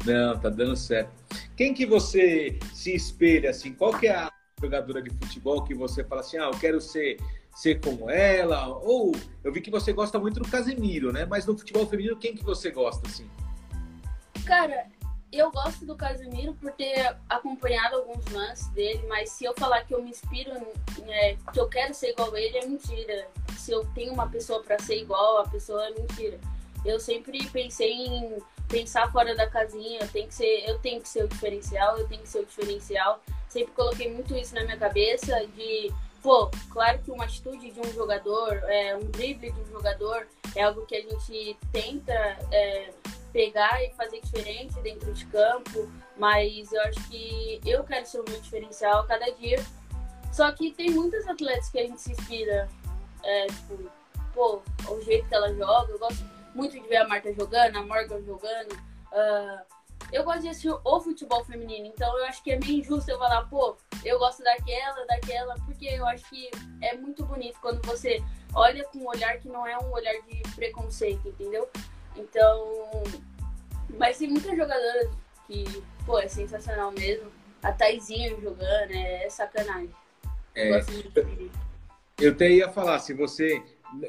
[0.05, 1.11] Não, tá dando certo.
[1.57, 3.73] Quem que você se espelha, assim?
[3.73, 7.17] Qual que é a jogadora de futebol que você fala assim, ah, eu quero ser,
[7.57, 8.69] ser como ela?
[8.69, 9.13] Ou
[9.43, 11.25] eu vi que você gosta muito do Casemiro, né?
[11.25, 13.27] Mas no futebol feminino, quem que você gosta, assim?
[14.45, 14.89] Cara,
[15.39, 19.95] eu gosto do Casemiro por ter acompanhado alguns lances dele, mas se eu falar que
[19.95, 20.53] eu me inspiro,
[21.09, 23.27] é, que eu quero ser igual a ele, é mentira.
[23.57, 26.39] Se eu tenho uma pessoa para ser igual, a pessoa é mentira.
[26.85, 31.09] Eu sempre pensei em pensar fora da casinha, eu tenho que ser, eu tenho que
[31.09, 33.21] ser o diferencial, eu tenho que ser o diferencial.
[33.49, 35.93] Sempre coloquei muito isso na minha cabeça de,
[36.23, 40.63] pô, claro que uma atitude de um jogador, é, um drible de um jogador é
[40.63, 42.13] algo que a gente tenta
[42.51, 42.91] é,
[43.35, 48.25] pegar e fazer diferente dentro de campo, mas eu acho que eu quero ser o
[48.31, 49.59] meu diferencial a cada dia.
[50.33, 52.69] Só que tem muitos atletas que a gente se inspira,
[53.25, 53.91] é, tipo,
[54.33, 55.93] pô, o jeito que ela joga.
[55.93, 58.73] Eu gosto muito de ver a Marta jogando, a Morgan jogando.
[58.73, 59.75] Uh,
[60.13, 63.19] eu gosto de assistir o futebol feminino, então eu acho que é meio injusto eu
[63.19, 66.51] falar, pô, eu gosto daquela, daquela, porque eu acho que
[66.83, 68.23] é muito bonito quando você
[68.55, 71.69] olha com um olhar que não é um olhar de preconceito, entendeu?
[72.17, 73.03] Então,
[73.99, 75.11] mas tem muitas jogadoras
[75.47, 75.65] que,
[76.05, 77.31] pô, é sensacional mesmo.
[77.63, 79.91] A Taizinha jogando, é sacanagem.
[80.55, 81.51] É, eu,
[82.21, 83.63] eu até ia falar, se você,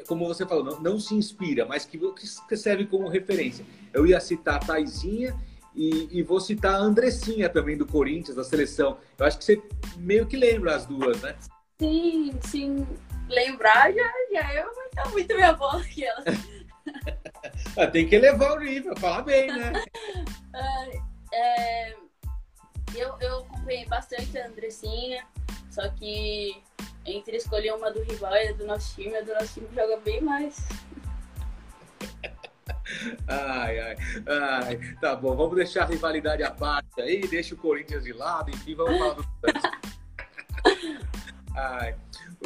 [0.07, 1.99] como você falou, não, não se inspira, mas que,
[2.47, 3.65] que serve como referência.
[3.93, 5.35] Eu ia citar a Taizinha
[5.73, 8.97] e, e, vou citar a Andressinha também do Corinthians, da seleção.
[9.17, 9.61] Eu acho que você
[9.97, 11.35] meio que lembra as duas, né?
[11.79, 12.87] Sim, sim.
[13.27, 16.23] Lembrar já, já é muito, muito minha bola que ela.
[17.77, 19.73] Ah, tem que elevar o nível, falar bem, né?
[21.33, 21.93] é,
[22.95, 25.25] eu, eu acompanhei bastante a Andressinha,
[25.69, 26.61] só que
[27.05, 29.97] entre escolher uma do rival e a do nosso time, a do nosso time joga
[29.97, 30.57] bem mais.
[33.27, 33.95] Ai, ai,
[34.27, 38.51] ai, tá bom, vamos deixar a rivalidade à parte aí, deixa o Corinthians de lado,
[38.51, 39.25] enfim, vamos falar do
[41.55, 41.95] Ai.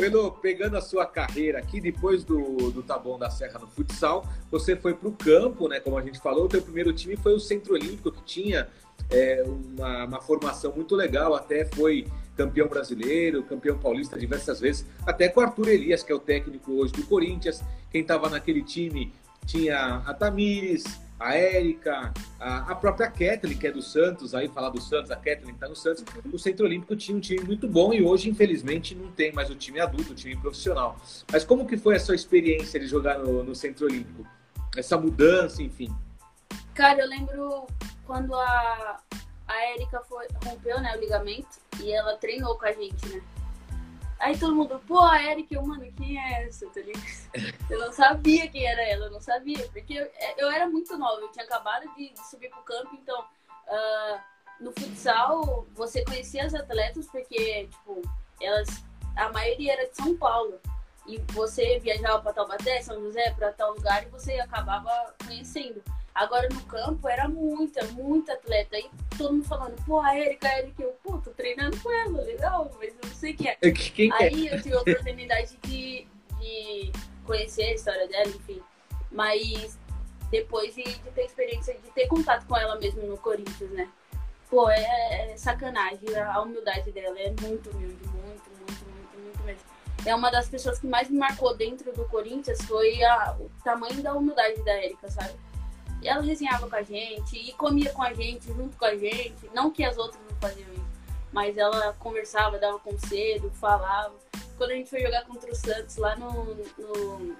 [0.04, 4.76] Elo, pegando a sua carreira aqui, depois do, do Taboão da Serra no futsal, você
[4.76, 5.80] foi para o campo, né?
[5.80, 8.68] Como a gente falou, o teu primeiro time foi o Centro Olímpico, que tinha
[9.10, 15.28] é, uma, uma, formação muito legal, até foi campeão brasileiro, campeão paulista diversas vezes, até
[15.28, 17.62] com o Arthur Elias, que é o técnico hoje do Corinthians.
[17.92, 19.14] Quem estava naquele time
[19.46, 20.86] tinha a Tamires,
[21.20, 25.18] a Érica, a, a, própria Kathleen, que é do Santos, aí falar do Santos, a
[25.18, 26.04] Kathleen está no Santos.
[26.32, 29.56] O Centro Olímpico tinha um time muito bom e hoje, infelizmente, não tem mais o
[29.56, 30.98] time adulto, o time profissional.
[31.30, 34.26] Mas como que foi a sua experiência de jogar no, no Centro Olímpico?
[34.78, 35.94] Essa mudança, enfim.
[36.74, 37.68] Cara, eu lembro
[38.06, 39.00] quando a,
[39.46, 40.02] a Érica
[40.46, 43.22] rompeu né, o ligamento e ela treinou com a gente, né?
[44.20, 46.68] Aí todo mundo, pô, a Eric, eu, mano, quem é essa?
[46.68, 46.82] Tá
[47.70, 51.22] eu não sabia quem era ela, eu não sabia, porque eu, eu era muito nova,
[51.22, 54.20] eu tinha acabado de, de subir pro campo, então uh,
[54.60, 58.02] no futsal você conhecia as atletas porque, tipo,
[58.42, 58.84] elas,
[59.16, 60.60] a maioria era de São Paulo.
[61.08, 65.82] E você viajava para Taubaté, São José, para tal lugar e você acabava conhecendo.
[66.20, 68.76] Agora no campo era muita, muita atleta.
[68.76, 72.22] Aí todo mundo falando, pô, a Erika, a Erika, eu, pô, tô treinando com ela,
[72.24, 73.56] legal, mas eu não sei quem é.
[73.72, 74.24] Quem é?
[74.24, 76.06] Aí eu tive a oportunidade de,
[76.38, 76.92] de
[77.24, 78.62] conhecer a história dela, enfim.
[79.10, 79.80] Mas
[80.30, 83.90] depois de, de ter experiência, de ter contato com ela mesmo no Corinthians, né?
[84.50, 86.02] Pô, é, é sacanagem.
[86.18, 89.62] A humildade dela é muito humilde, muito, muito, muito, muito mesmo.
[90.06, 94.04] É uma das pessoas que mais me marcou dentro do Corinthians foi a, o tamanho
[94.04, 95.34] da humildade da Erika, sabe?
[96.02, 99.50] E ela resenhava com a gente e comia com a gente, junto com a gente.
[99.54, 100.88] Não que as outras não faziam isso,
[101.32, 104.14] mas ela conversava, dava conselho, falava.
[104.58, 107.36] Quando a gente foi jogar contra o Santos lá no, no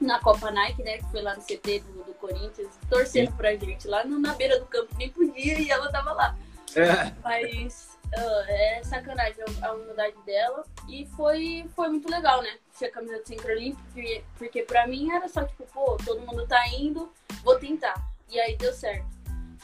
[0.00, 0.98] na Copa Nike, né?
[0.98, 3.36] Que foi lá no CT do, do Corinthians, torcendo Sim.
[3.36, 6.36] pra gente, lá no, na beira do campo, nem podia e ela tava lá.
[6.74, 7.12] É.
[7.22, 10.64] Mas uh, é sacanagem a humildade dela.
[10.88, 12.58] E foi, foi muito legal, né?
[12.70, 16.46] Ser camisa do Centro Olímpico, porque, porque pra mim era só tipo, pô, todo mundo
[16.46, 17.94] tá indo, vou tentar.
[18.30, 19.06] E aí deu certo.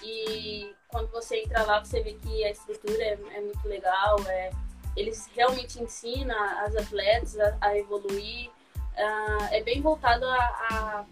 [0.03, 4.51] E quando você entra lá, você vê que a estrutura é, é muito legal, é,
[4.97, 8.51] eles realmente ensinam as atletas a, a evoluir.
[8.97, 11.05] Uh, é bem voltado a, a,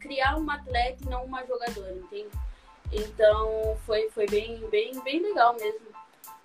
[0.00, 2.30] criar uma atleta e não uma jogadora, entende?
[2.90, 5.89] Então foi, foi bem, bem, bem legal mesmo.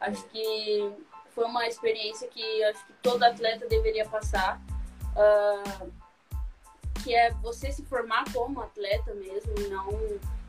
[0.06, 0.92] Acho que
[1.34, 4.62] foi uma experiência que acho que todo atleta deveria passar.
[5.16, 5.92] Uh,
[7.04, 9.88] que é você se formar como atleta mesmo, e não,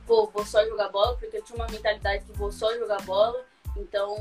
[0.07, 3.45] pô, vou só jogar bola, porque eu tinha uma mentalidade de vou só jogar bola,
[3.77, 4.17] então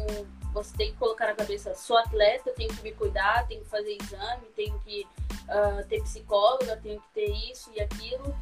[0.52, 3.98] você tem que colocar na cabeça, sou atleta, tenho que me cuidar, tenho que fazer
[4.02, 5.08] exame, tenho que
[5.44, 8.36] uh, ter psicóloga, tenho que ter isso e aquilo.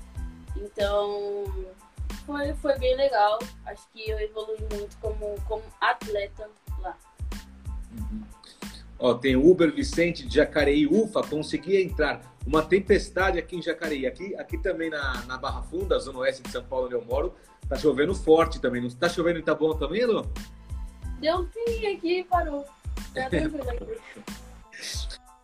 [0.55, 1.45] Então,
[2.25, 3.37] foi, foi bem legal.
[3.65, 6.49] Acho que eu evolui muito como, como atleta
[6.83, 6.97] lá.
[7.97, 8.23] Uhum.
[8.99, 12.21] Ó, tem o Uber Vicente de Jacareí, ufa, consegui entrar.
[12.45, 14.05] Uma tempestade aqui em Jacareí.
[14.05, 17.33] Aqui, aqui também na, na Barra Funda, zona oeste de São Paulo, onde eu moro,
[17.67, 18.81] tá chovendo forte também.
[18.81, 20.25] Não tá chovendo em Itabuna também, Elô?
[21.19, 22.65] Deu fim aqui e parou.
[23.13, 23.29] Tá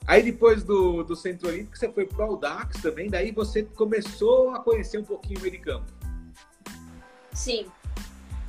[0.08, 4.60] Aí depois do, do Centro Olímpico, você foi pro Audax também, daí você começou a
[4.60, 5.86] conhecer um pouquinho o meio de campo.
[7.32, 7.67] Sim.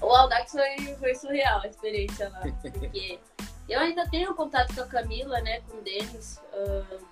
[0.00, 3.18] O Audax foi, foi surreal a experiência lá, porque
[3.68, 6.40] eu ainda tenho contato com a Camila, né, com o Denis.
[6.52, 7.04] Uh,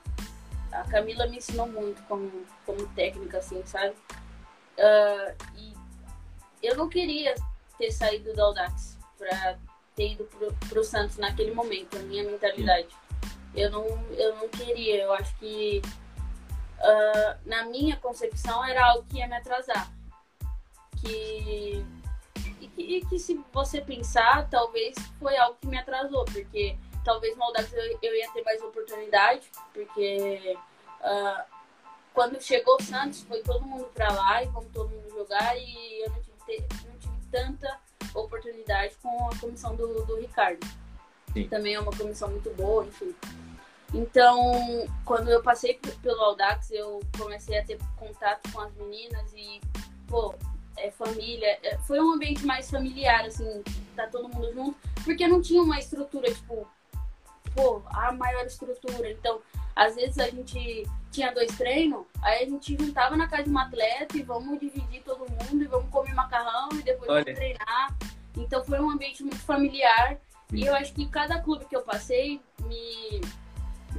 [0.72, 2.31] a Camila me ensinou muito como,
[2.64, 3.94] como técnica, assim, sabe?
[4.79, 5.74] Uh, e
[6.62, 7.35] eu não queria
[7.79, 9.59] ter saído do Audax para
[9.94, 12.88] ter ido pro, pro Santos naquele momento, a minha mentalidade.
[13.55, 15.83] Eu não, eu não queria, eu acho que
[16.79, 19.90] uh, na minha concepção era algo que ia me atrasar.
[21.01, 21.85] Que
[22.79, 27.73] e, que, se você pensar, talvez foi algo que me atrasou, porque talvez no Audax
[27.73, 30.57] eu, eu ia ter mais oportunidade, porque
[31.01, 31.43] uh,
[32.14, 36.03] quando chegou o Santos, foi todo mundo para lá e vamos todo mundo jogar, e
[36.05, 37.81] eu não tive, não tive tanta
[38.14, 40.67] oportunidade com a comissão do, do Ricardo.
[41.33, 41.49] Sim.
[41.49, 43.14] Também é uma comissão muito boa, enfim.
[43.95, 49.61] Então, quando eu passei pelo Audax, eu comecei a ter contato com as meninas e,
[50.07, 50.35] pô,
[50.79, 51.59] é, família.
[51.62, 53.62] É, foi um ambiente mais familiar, assim,
[53.97, 56.67] tá todo mundo junto, porque não tinha uma estrutura, tipo,
[57.55, 59.11] pô, a maior estrutura.
[59.11, 59.41] Então,
[59.75, 63.59] às vezes a gente tinha dois treinos, aí a gente juntava na casa de um
[63.59, 67.25] atleta e vamos dividir todo mundo e vamos comer macarrão e depois Olha.
[67.25, 67.97] vamos treinar.
[68.37, 70.19] Então foi um ambiente muito familiar.
[70.53, 73.21] E eu acho que cada clube que eu passei me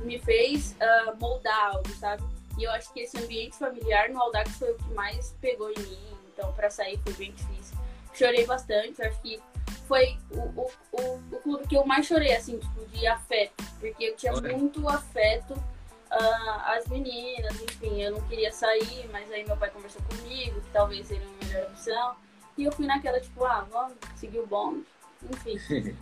[0.04, 2.24] me fez uh, moldar algo, sabe?
[2.58, 5.80] E eu acho que esse ambiente familiar no Audax foi o que mais pegou em
[5.80, 6.19] mim.
[6.40, 7.78] Então, para sair foi bem difícil.
[8.14, 9.02] Chorei bastante.
[9.04, 9.42] Acho que
[9.86, 13.62] foi o, o, o, o, clube que eu mais chorei, assim, tipo, de afeto.
[13.78, 18.02] Porque eu tinha muito afeto uh, às meninas, enfim.
[18.02, 21.68] Eu não queria sair, mas aí meu pai conversou comigo que talvez seria uma melhor
[21.72, 22.16] opção.
[22.58, 24.86] E eu fui naquela, tipo, ah, vamos seguir o bonde.
[25.30, 25.98] Enfim.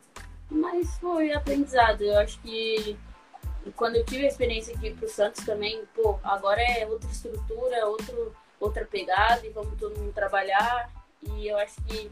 [0.48, 2.00] mas foi aprendizado.
[2.00, 2.98] Eu acho que
[3.76, 8.34] quando eu tive a experiência aqui pro Santos também, pô, agora é outra estrutura, outro,
[8.62, 10.90] outra pegada e vamos todo mundo trabalhar.
[11.22, 12.10] E eu acho que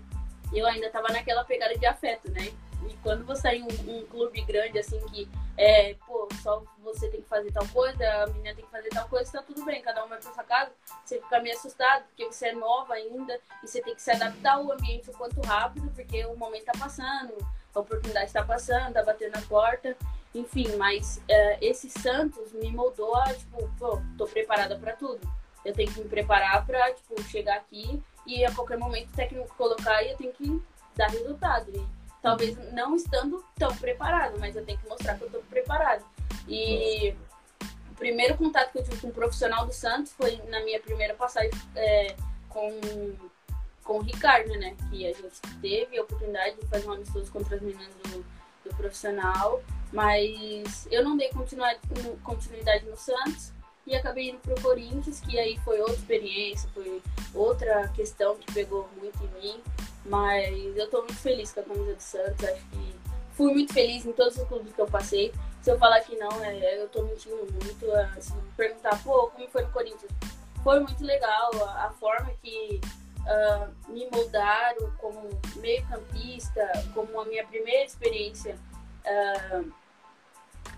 [0.52, 2.52] eu ainda tava naquela pegada de afeto, né?
[2.88, 7.08] E quando você tá em um, um, clube grande, assim, que é, pô, só você
[7.08, 9.82] tem que fazer tal coisa, a menina tem que fazer tal coisa, tá tudo bem,
[9.82, 10.72] cada um vai pra sua casa,
[11.04, 14.54] você fica meio assustado, porque você é nova ainda e você tem que se adaptar
[14.54, 17.36] ao ambiente o quanto rápido, porque o momento tá passando,
[17.74, 19.96] a oportunidade tá passando, tá batendo na porta.
[20.34, 25.20] Enfim, mas é, esse Santos me moldou a, tipo, pô, tô preparada para tudo.
[25.64, 29.54] Eu tenho que me preparar para, tipo, chegar aqui e a qualquer momento o técnico
[29.56, 30.62] colocar e eu tenho que
[30.96, 31.70] dar resultado.
[31.74, 31.86] E
[32.22, 36.04] talvez não estando tão preparado, mas eu tenho que mostrar que eu tô preparado.
[36.48, 37.14] E
[37.90, 41.14] o primeiro contato que eu tive com um profissional do Santos foi na minha primeira
[41.14, 42.14] passagem é,
[42.48, 42.70] com,
[43.84, 44.74] com o Ricardo, né?
[44.90, 48.24] Que a gente teve a oportunidade de fazer um amistoso contra as meninas do,
[48.64, 49.62] do profissional.
[49.92, 53.52] Mas eu não dei continuidade no Santos
[53.86, 57.02] e acabei indo pro Corinthians, que aí foi outra experiência, foi
[57.34, 59.60] outra questão que pegou muito em mim.
[60.04, 62.94] Mas eu tô muito feliz com a camisa do Santos, acho que
[63.34, 65.32] fui muito feliz em todos os clubes que eu passei.
[65.62, 67.90] Se eu falar que não, é, eu tô mentindo muito.
[67.94, 70.12] É, se perguntar, pô, como foi no Corinthians?
[70.62, 72.80] Foi muito legal a, a forma que
[73.20, 78.56] uh, me moldaram como meio campista, como a minha primeira experiência
[79.04, 79.72] uh,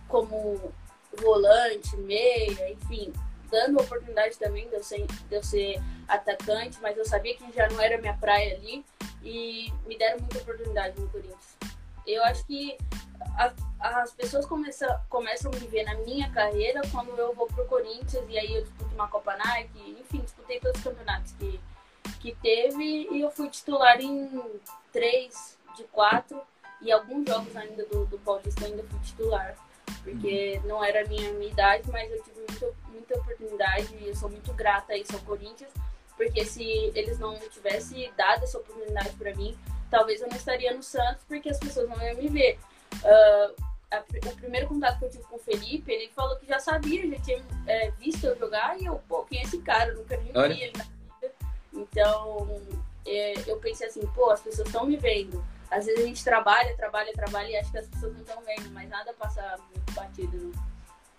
[0.08, 0.72] como
[1.20, 3.12] volante, meia, enfim,
[3.50, 7.68] dando oportunidade também de eu, ser, de eu ser atacante, mas eu sabia que já
[7.68, 8.84] não era minha praia ali
[9.22, 11.56] e me deram muita oportunidade no Corinthians.
[12.06, 12.76] Eu acho que
[13.36, 13.52] a,
[14.00, 18.24] as pessoas começam, começam a me ver na minha carreira quando eu vou pro Corinthians
[18.28, 21.60] e aí eu disputo uma Copa Nike, enfim, disputei todos os campeonatos que,
[22.20, 24.42] que teve e eu fui titular em
[24.92, 26.40] três de quatro
[26.80, 29.56] e alguns jogos ainda do, do Paulista ainda fui titular
[30.02, 30.68] porque uhum.
[30.68, 34.28] não era a minha, minha idade, mas eu tive muito, muita oportunidade e eu sou
[34.28, 35.70] muito grata a isso ao Corinthians,
[36.16, 36.62] porque se
[36.94, 39.56] eles não tivessem dado essa oportunidade para mim,
[39.90, 42.58] talvez eu não estaria no Santos, porque as pessoas não iam me ver.
[42.96, 46.58] Uh, a, o primeiro contato que eu tive com o Felipe, ele falou que já
[46.58, 49.90] sabia, já tinha é, visto eu jogar e eu, pô, quem é esse cara?
[49.90, 51.34] Eu nunca nem vi ele na vida.
[51.72, 52.60] Então,
[53.06, 55.44] é, eu pensei assim, pô, as pessoas estão me vendo.
[55.72, 58.70] Às vezes a gente trabalha, trabalha, trabalha e acha que as pessoas não estão vendo,
[58.72, 60.72] mas nada passa muito batido, não.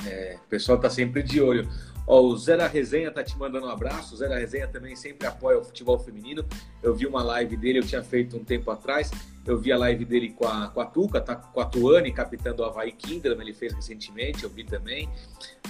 [0.05, 1.67] É, o pessoal tá sempre de olho.
[2.05, 4.13] Ó, o Zé da Resenha tá te mandando um abraço.
[4.13, 6.45] O Zé da Resenha também sempre apoia o futebol feminino.
[6.81, 9.09] Eu vi uma live dele, eu tinha feito um tempo atrás.
[9.45, 12.53] Eu vi a live dele com a, com a Tuca, tá com a Tuane, capitã
[12.53, 15.09] do Havaí Kingdom, ele fez recentemente, eu vi também.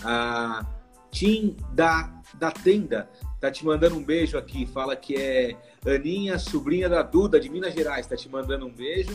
[0.03, 0.65] A
[1.11, 3.07] Tim da, da Tenda
[3.44, 4.66] tá te mandando um beijo aqui.
[4.66, 9.12] Fala que é Aninha, sobrinha da Duda, de Minas Gerais, tá te mandando um beijo.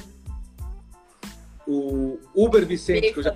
[1.67, 3.35] O Uber Vicente, que eu já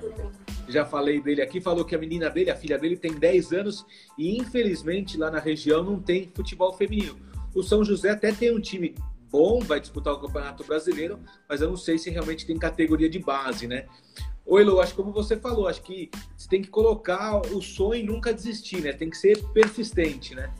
[0.69, 3.87] já falei dele aqui, falou que a menina dele, a filha dele, tem 10 anos
[4.19, 7.19] e infelizmente lá na região não tem futebol feminino.
[7.55, 8.95] O São José até tem um time
[9.31, 11.19] bom, vai disputar o Campeonato Brasileiro,
[11.49, 13.87] mas eu não sei se realmente tem categoria de base, né?
[14.45, 18.03] Oi, Lu, acho que como você falou, acho que você tem que colocar o sonho
[18.03, 18.93] e nunca desistir, né?
[18.93, 20.53] Tem que ser persistente, né?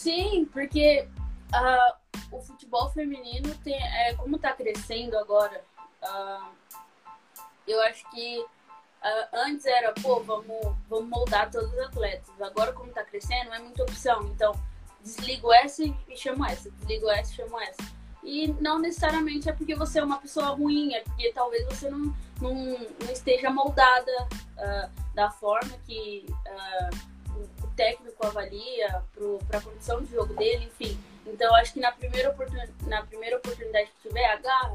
[0.00, 1.06] Sim, porque
[1.54, 5.62] uh, o futebol feminino tem, é, como está crescendo agora,
[6.02, 6.48] uh,
[7.68, 8.44] eu acho que
[9.02, 12.38] Uh, antes era, pô, vamos, vamos moldar todos os atletas.
[12.38, 14.24] Agora, como tá crescendo, é muita opção.
[14.24, 14.52] Então,
[15.02, 17.82] desligo essa e chamo essa, desligo essa e chamo essa.
[18.22, 22.14] E não necessariamente é porque você é uma pessoa ruim, é porque talvez você não,
[22.42, 24.28] não, não esteja moldada
[24.58, 27.19] uh, da forma que uh,
[27.80, 29.02] técnico avalia
[29.48, 30.98] para a condição de jogo dele, enfim.
[31.26, 32.36] Então, acho que na primeira,
[32.86, 34.72] na primeira oportunidade que tiver, agarra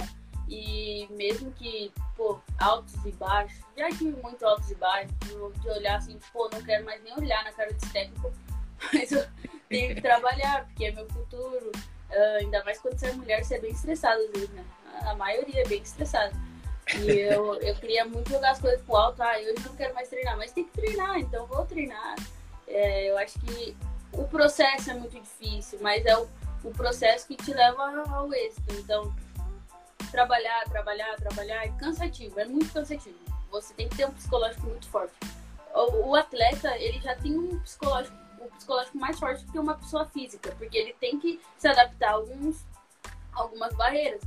[0.49, 5.97] e mesmo que, pô, altos e baixos, já tive muito altos e baixos, de olhar
[5.97, 8.33] assim, pô, não quero mais nem olhar na cara desse técnico,
[8.91, 9.23] mas eu
[9.69, 11.71] tenho que trabalhar, porque é meu futuro.
[12.09, 14.21] Uh, ainda mais quando você é mulher, você é bem estressada
[14.53, 14.65] né?
[15.01, 16.33] A maioria é bem estressada.
[16.95, 20.09] E eu, eu queria muito jogar as coisas pro alto, ah, eu não quero mais
[20.09, 22.15] treinar, mas tem que treinar, então vou treinar.
[22.67, 23.75] É, eu acho que
[24.11, 26.27] o processo é muito difícil, mas é o,
[26.63, 28.73] o processo que te leva ao êxito.
[28.75, 29.13] Então,
[30.11, 33.17] trabalhar, trabalhar, trabalhar é cansativo, é muito cansativo.
[33.51, 35.13] Você tem que ter um psicológico muito forte.
[35.73, 39.75] O, o atleta, ele já tem um psicológico, um psicológico mais forte do que uma
[39.75, 42.65] pessoa física, porque ele tem que se adaptar a alguns,
[43.33, 44.21] algumas barreiras.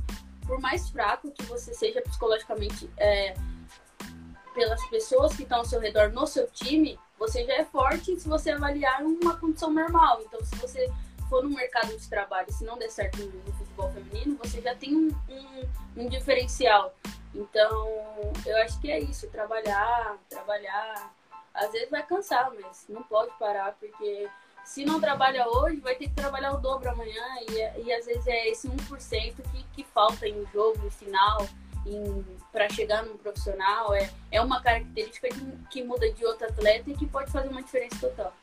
[0.45, 3.35] Por mais fraco que você seja psicologicamente é,
[4.53, 8.27] pelas pessoas que estão ao seu redor no seu time, você já é forte se
[8.27, 10.21] você avaliar uma condição normal.
[10.25, 10.89] Então, se você
[11.29, 14.95] for no mercado de trabalho, se não der certo no, futebol feminino, você já tem
[14.95, 15.11] um,
[15.97, 16.95] um, diferencial.
[17.35, 21.13] Então, eu acho que é isso, trabalhar, trabalhar.
[21.53, 24.27] Às vezes vai cansar, mas não pode parar, porque
[24.63, 27.23] se não trabalha hoje, vai ter que trabalhar o dobro amanhã.
[27.49, 31.47] E, e às vezes é esse 1% que, que falta em jogo, no final,
[32.51, 33.93] para chegar num profissional.
[33.93, 37.61] É, é uma característica que, que muda de outro atleta e que pode fazer uma
[37.61, 38.33] diferença total.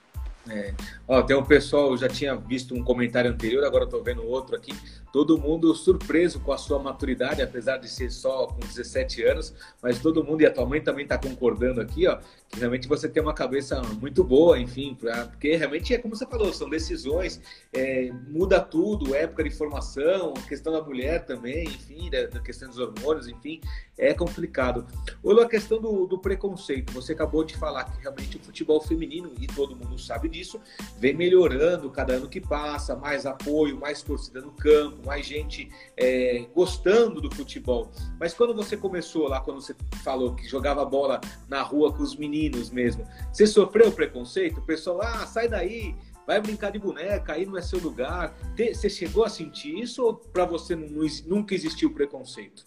[0.48, 0.74] É.
[1.08, 4.54] Ó, tem um pessoal, eu já tinha visto um comentário anterior, agora estou vendo outro
[4.54, 4.72] aqui.
[5.12, 9.98] Todo mundo surpreso com a sua maturidade, apesar de ser só com 17 anos, mas
[9.98, 12.18] todo mundo, e a tua mãe também está concordando aqui, ó,
[12.54, 16.52] realmente você tem uma cabeça muito boa, enfim, pra, porque realmente é como você falou,
[16.52, 17.40] são decisões,
[17.72, 22.78] é, muda tudo, época de formação, questão da mulher também, enfim, da, da questão dos
[22.78, 23.60] hormônios, enfim,
[23.98, 24.86] é complicado.
[25.22, 26.92] Olha a questão do, do, preconceito.
[26.92, 30.60] Você acabou de falar que realmente o futebol feminino, e todo mundo sabe disso,
[30.98, 36.46] vem melhorando cada ano que passa, mais apoio, mais torcida no campo, mais gente é,
[36.54, 37.90] gostando do futebol.
[38.18, 42.16] Mas quando você começou lá, quando você falou que jogava bola na rua com os
[42.16, 42.35] meninos
[42.72, 44.58] mesmo, você sofreu preconceito?
[44.58, 45.94] O pessoal, ah, sai daí,
[46.26, 48.34] vai brincar de boneca, aí não é seu lugar.
[48.56, 52.64] Você chegou a sentir isso ou para você nunca existiu preconceito?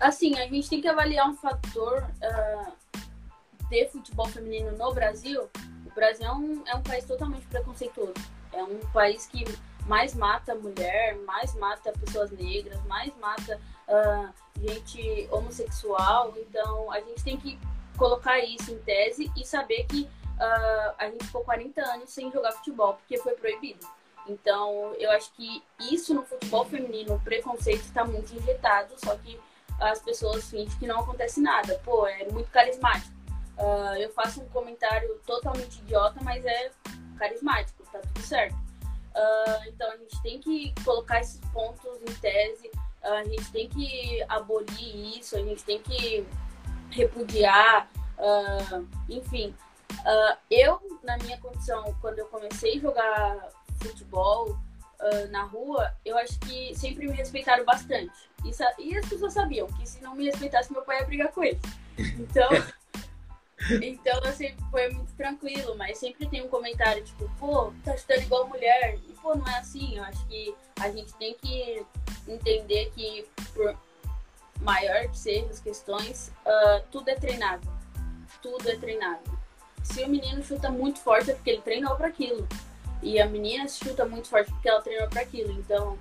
[0.00, 2.72] Assim, a gente tem que avaliar um fator uh,
[3.68, 5.48] de futebol feminino no Brasil.
[5.86, 8.14] O Brasil é um, é um país totalmente preconceituoso.
[8.52, 9.44] É um país que
[9.86, 16.34] mais mata mulher, mais mata pessoas negras, mais mata uh, gente homossexual.
[16.36, 17.58] Então, a gente tem que
[18.02, 22.50] colocar isso em tese e saber que uh, a gente ficou 40 anos sem jogar
[22.50, 23.86] futebol porque foi proibido.
[24.26, 29.38] Então, eu acho que isso no futebol feminino, o preconceito está muito injetado, só que
[29.78, 31.80] as pessoas fingem que não acontece nada.
[31.84, 33.12] Pô, é muito carismático.
[33.56, 36.72] Uh, eu faço um comentário totalmente idiota, mas é
[37.16, 38.54] carismático, tá tudo certo.
[38.54, 42.68] Uh, então a gente tem que colocar esses pontos em tese,
[43.04, 46.26] uh, a gente tem que abolir isso, a gente tem que
[46.92, 47.90] repudiar,
[49.08, 49.54] enfim.
[50.50, 53.48] eu, na minha condição, quando eu comecei a jogar
[53.82, 54.56] futebol,
[55.02, 58.12] uh, na rua, eu acho que sempre me respeitaram bastante.
[58.44, 58.50] E,
[58.82, 61.60] e as pessoas sabiam que se não me respeitasse, meu pai ia brigar com eles.
[61.98, 62.48] Então,
[63.82, 68.48] então assim, foi muito tranquilo, mas sempre tem um comentário tipo, pô, tá estudando igual
[68.48, 68.98] mulher.
[69.08, 69.96] E pô, não é assim.
[69.96, 71.84] Eu acho que a gente tem que
[72.26, 73.76] entender que por
[74.62, 77.68] maior que sejam as questões, uh, tudo é treinado.
[78.40, 79.22] Tudo é treinado.
[79.82, 82.48] Se o menino chuta muito forte é porque ele treinou para aquilo.
[83.02, 85.52] E a menina chuta muito forte porque ela treinou para aquilo.
[85.52, 85.98] Então,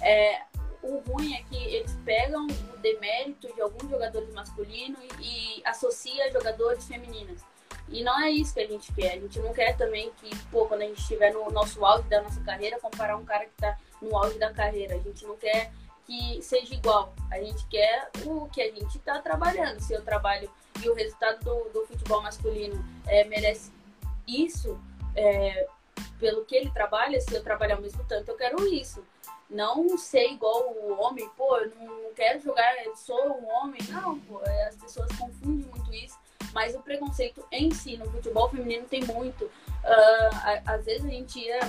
[0.00, 0.42] é,
[0.82, 6.24] o ruim é que eles pegam o demérito de alguns jogadores masculinos e, e associa
[6.24, 7.42] a jogadores femininas.
[7.90, 9.12] E não é isso que a gente quer.
[9.12, 12.22] A gente não quer também que, pô, quando a gente estiver no nosso auge da
[12.22, 14.94] nossa carreira, comparar um cara que está no auge da carreira.
[14.94, 15.72] A gente não quer
[16.08, 17.12] que seja igual.
[17.30, 19.78] A gente quer o que a gente está trabalhando.
[19.80, 20.50] Se eu trabalho
[20.82, 23.70] e o resultado do, do futebol masculino é, merece
[24.26, 24.80] isso,
[25.14, 25.68] é,
[26.18, 29.04] pelo que ele trabalha, se eu trabalhar ao mesmo tanto, eu quero isso.
[29.50, 33.80] Não ser igual o homem, pô, eu não quero jogar, eu sou um homem.
[33.90, 36.18] Não, pô, é, as pessoas confundem muito isso.
[36.54, 39.44] Mas o preconceito em si, no futebol feminino, tem muito.
[39.44, 41.60] Uh, às vezes a gente ia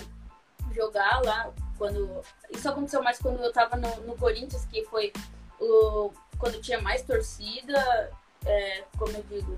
[0.73, 2.21] jogar lá, quando.
[2.51, 5.11] Isso aconteceu mais quando eu tava no, no Corinthians, que foi
[5.59, 8.11] o, quando tinha mais torcida,
[8.45, 9.57] é, como eu digo,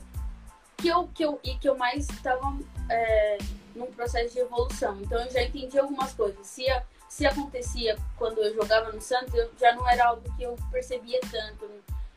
[0.78, 2.58] que eu, que eu, e que eu mais estava
[2.90, 3.38] é,
[3.76, 4.98] num processo de evolução.
[5.02, 6.46] Então eu já entendi algumas coisas.
[6.48, 6.66] Se,
[7.10, 11.20] se acontecia quando eu jogava no Santos, eu, já não era algo que eu percebia
[11.30, 11.70] tanto.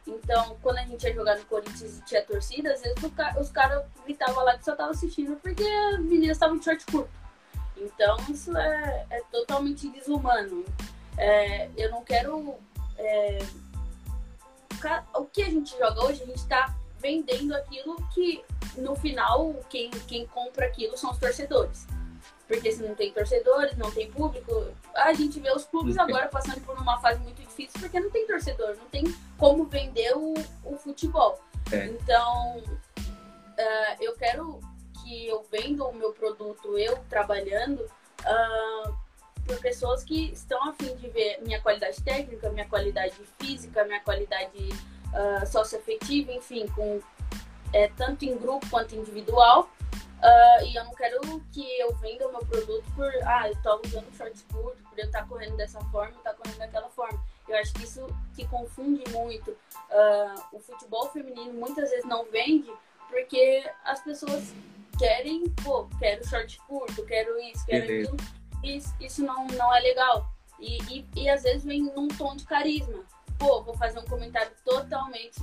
[0.07, 2.97] Então, quando a gente ia jogar no Corinthians e tinha torcida, às vezes
[3.41, 7.24] os caras gritavam lá que só estavam assistindo porque as meninas estavam de short curto.
[7.77, 10.65] Então, isso é, é totalmente desumano.
[11.17, 12.55] É, eu não quero.
[12.99, 13.39] É,
[15.15, 18.45] o que a gente joga hoje, a gente está vendendo aquilo que
[18.77, 21.87] no final quem, quem compra aquilo são os torcedores.
[22.47, 26.61] Porque se não tem torcedores, não tem público, a gente vê os clubes agora passando
[26.61, 29.05] por uma fase muito difícil porque não tem torcedor, não tem
[29.39, 31.41] como vender o, o futebol.
[31.73, 31.87] É.
[31.87, 34.61] Então, uh, eu quero
[35.05, 38.95] que eu vendo o meu produto, eu trabalhando, uh,
[39.47, 44.01] por pessoas que estão a fim de ver minha qualidade técnica, minha qualidade física, minha
[44.01, 44.71] qualidade
[45.13, 47.01] uh, socioafetiva, enfim, com,
[47.73, 49.69] é, tanto em grupo quanto individual.
[50.25, 51.21] Uh, e eu não quero
[51.53, 55.05] que eu venda o meu produto por, ah, eu tô usando short curto, por eu
[55.05, 57.23] estar tá correndo dessa forma, estar tá correndo daquela forma.
[57.47, 59.51] Eu acho que isso que confunde muito.
[59.51, 62.73] Uh, o futebol feminino muitas vezes não vende
[63.11, 64.55] porque as pessoas
[64.99, 68.17] querem, pô, quero short curto, quero isso, quero aquilo.
[68.63, 70.33] Isso, isso não, não é legal.
[70.59, 73.05] E, e, e, às vezes vem num tom de carisma.
[73.39, 75.43] Pô, vou fazer um comentário totalmente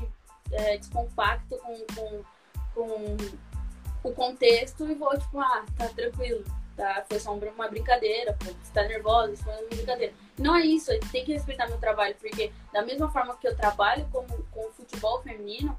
[0.52, 2.24] é, descompacto com, com,
[2.74, 3.18] com
[4.04, 6.43] o contexto e vou, tipo, ah, tá tranquilo.
[6.76, 10.14] Tá, foi só uma brincadeira, pô, você tá nervosa, isso foi uma brincadeira.
[10.39, 14.08] Não é isso, tem que respeitar meu trabalho, porque da mesma forma que eu trabalho
[14.12, 15.78] como, com o futebol feminino,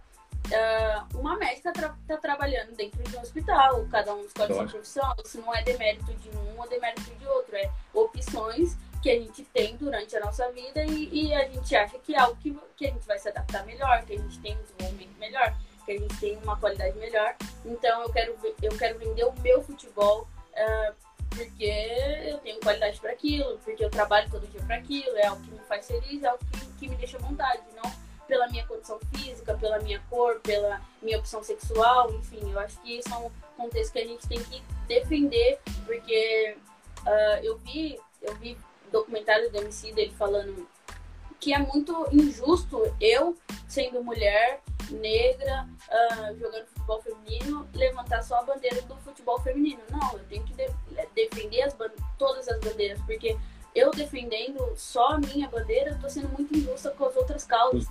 [0.49, 5.15] uh, uma médica está tra trabalhando dentro de um hospital, cada um escolhe sua profissão,
[5.25, 9.43] isso não é demérito de um ou demérito de outro, é opções que a gente
[9.45, 12.87] tem durante a nossa vida e, e, a gente acha que é algo que, que
[12.87, 15.99] a gente vai se adaptar melhor, que a gente tem um desenvolvimento melhor, que a
[15.99, 17.35] gente tem uma qualidade melhor.
[17.65, 20.95] Então eu quero, eu quero vender o meu futebol uh,
[21.31, 21.65] porque
[22.27, 25.51] eu tenho qualidade para aquilo, porque eu trabalho todo dia para aquilo, é algo que
[25.51, 28.99] me faz feliz, é algo que, que me deixa à vontade, não pela minha condição
[29.15, 33.99] física, pela minha cor, pela minha opção sexual, enfim, eu acho que são contextos que
[33.99, 36.57] a gente tem que defender, porque
[37.07, 38.57] uh, eu vi, eu vi
[38.91, 40.67] documentário do MC dele falando
[41.39, 43.37] que é muito injusto eu,
[43.69, 49.83] sendo mulher, negra, uh, jogando futebol feminino, levantar só a bandeira do futebol feminino.
[49.91, 50.71] Não, eu tenho que de
[51.15, 51.77] defender as
[52.17, 53.37] todas as bandeiras, porque
[53.75, 57.87] eu defendendo só a minha bandeira, tô sendo muito injusta com as outras causas.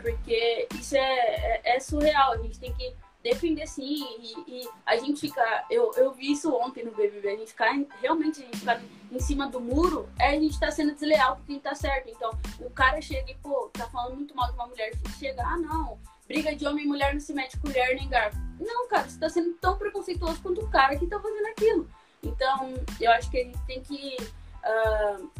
[0.00, 4.04] Porque isso é, é, é, surreal, a gente tem que defender sim.
[4.20, 5.64] E, e, a gente fica.
[5.70, 7.72] Eu, eu vi isso ontem no BBB, a gente ficar.
[8.00, 8.80] Realmente, a gente ficar
[9.10, 12.08] em cima do muro, é a gente tá sendo desleal com quem tá certo.
[12.08, 12.30] Então,
[12.60, 14.92] o cara chega e, pô, tá falando muito mal de uma mulher.
[15.18, 18.38] Chega, ah, não, briga de homem e mulher não se mete colher nem garfo.
[18.60, 21.88] Não, cara, você tá sendo tão preconceituoso quanto o cara que tá fazendo aquilo.
[22.22, 24.16] Então, eu acho que a gente tem que.
[24.64, 25.30] Uh,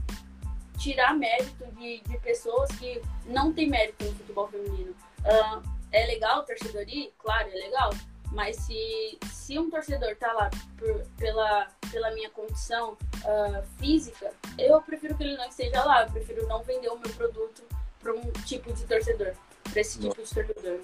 [0.78, 4.94] tirar mérito de, de pessoas que não têm mérito no futebol feminino.
[5.20, 5.62] Uh,
[5.92, 7.12] é legal torcedor ir?
[7.18, 7.90] Claro, é legal.
[8.32, 14.80] Mas se, se um torcedor tá lá por, pela, pela minha condição uh, física, eu
[14.82, 16.02] prefiro que ele não esteja lá.
[16.02, 17.62] Eu prefiro não vender o meu produto
[18.00, 19.32] para um tipo de torcedor,
[19.64, 20.80] para esse tipo de torcedor.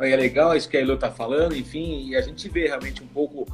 [0.00, 0.10] É.
[0.10, 3.08] é legal isso que a Elo tá falando, enfim, e a gente vê realmente um
[3.08, 3.46] pouco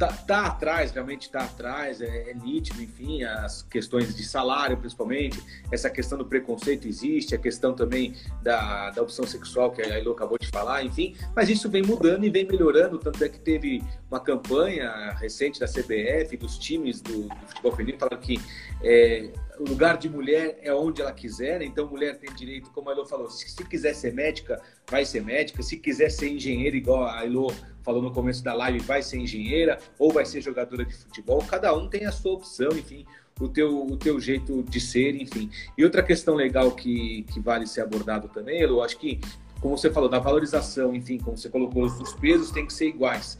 [0.00, 5.38] tá, tá atrás, realmente está atrás, é, é, nítido, enfim, as questões de salário, principalmente,
[5.70, 10.12] essa questão do preconceito existe, a questão também da, da opção sexual, que a Ilo
[10.12, 13.82] acabou de falar, enfim, mas isso vem mudando e vem melhorando, tanto é que teve
[14.10, 18.40] uma campanha recente da CBF, dos times do, do futebol feminino, falando que
[18.82, 19.30] é,
[19.60, 23.04] o lugar de mulher é onde ela quiser, então mulher tem direito, como a Elo
[23.04, 24.58] falou, se, se quiser ser médica,
[24.90, 27.52] vai ser médica, se quiser ser engenheira, igual a Elo
[27.82, 31.44] falou no começo da live, vai ser engenheira ou vai ser jogadora de futebol.
[31.46, 33.04] Cada um tem a sua opção, enfim,
[33.38, 35.50] o teu, o teu jeito de ser, enfim.
[35.76, 39.20] E outra questão legal que, que vale ser abordado também, eu acho que,
[39.60, 43.38] como você falou, da valorização, enfim, como você colocou, os pesos têm que ser iguais.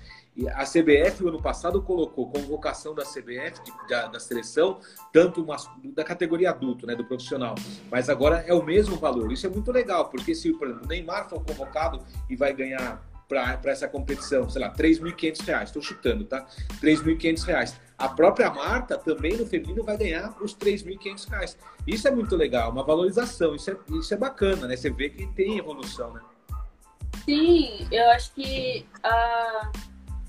[0.48, 4.80] A CBF, o ano passado, colocou convocação da CBF, da, da, seleção,
[5.12, 5.56] tanto uma,
[5.94, 7.54] da categoria adulto, né, do profissional.
[7.90, 9.32] Mas agora é o mesmo valor.
[9.32, 13.04] Isso é muito legal, porque se, por exemplo, o Neymar for convocado e vai ganhar
[13.30, 16.46] para essa competição, sei lá, R$ 3.500, estou chutando, tá?
[16.82, 17.74] R$ 3.500.
[17.96, 21.56] A própria Marta também no feminino vai ganhar os R$ 3.500.
[21.86, 24.76] Isso é muito legal, uma valorização, isso é, isso é bacana, né?
[24.76, 26.20] Você vê que tem evolução, né?
[27.24, 29.70] Sim, eu acho que a,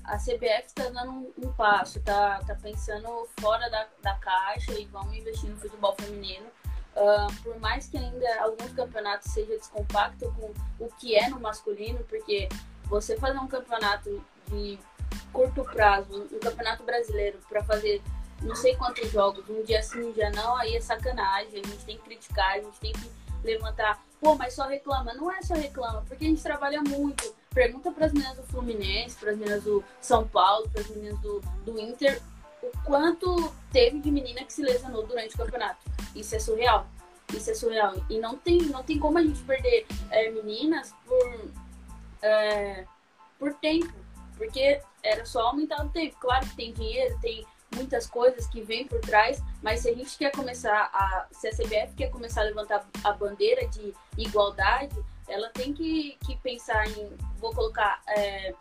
[0.04, 5.16] a CBF está dando um, passo, tá, tá pensando fora da, da caixa e vamos
[5.16, 6.46] investir no futebol feminino.
[6.94, 12.00] Uh, por mais que ainda alguns campeonatos sejam descompactos com o que é no masculino,
[12.04, 12.48] porque
[12.84, 14.78] você fazer um campeonato de
[15.32, 18.02] curto prazo, um campeonato brasileiro, para fazer
[18.42, 21.62] não sei quantos jogos, um dia sim, um dia não, aí é sacanagem.
[21.64, 23.10] A gente tem que criticar, a gente tem que
[23.44, 24.02] levantar.
[24.20, 25.14] Pô, mas só reclama.
[25.14, 27.34] Não é só reclama, porque a gente trabalha muito.
[27.54, 31.18] Pergunta para as meninas do Fluminense, para as meninas do São Paulo, para as meninas
[31.20, 32.20] do, do Inter,
[32.62, 35.80] o quanto teve de menina que se lesionou durante o campeonato.
[36.14, 36.86] Isso é surreal.
[37.34, 37.94] Isso é surreal.
[38.08, 41.50] E não tem, não tem como a gente perder é, meninas por
[42.22, 42.84] é,
[43.38, 43.92] por tempo,
[44.36, 46.16] porque era só aumentar o tempo.
[46.20, 47.44] Claro que tem dinheiro, tem
[47.74, 51.50] muitas coisas que vêm por trás, mas se a gente quer começar a, se a
[51.50, 54.94] CBF quer começar a levantar a bandeira de igualdade,
[55.28, 58.54] ela tem que, que pensar em, vou colocar é,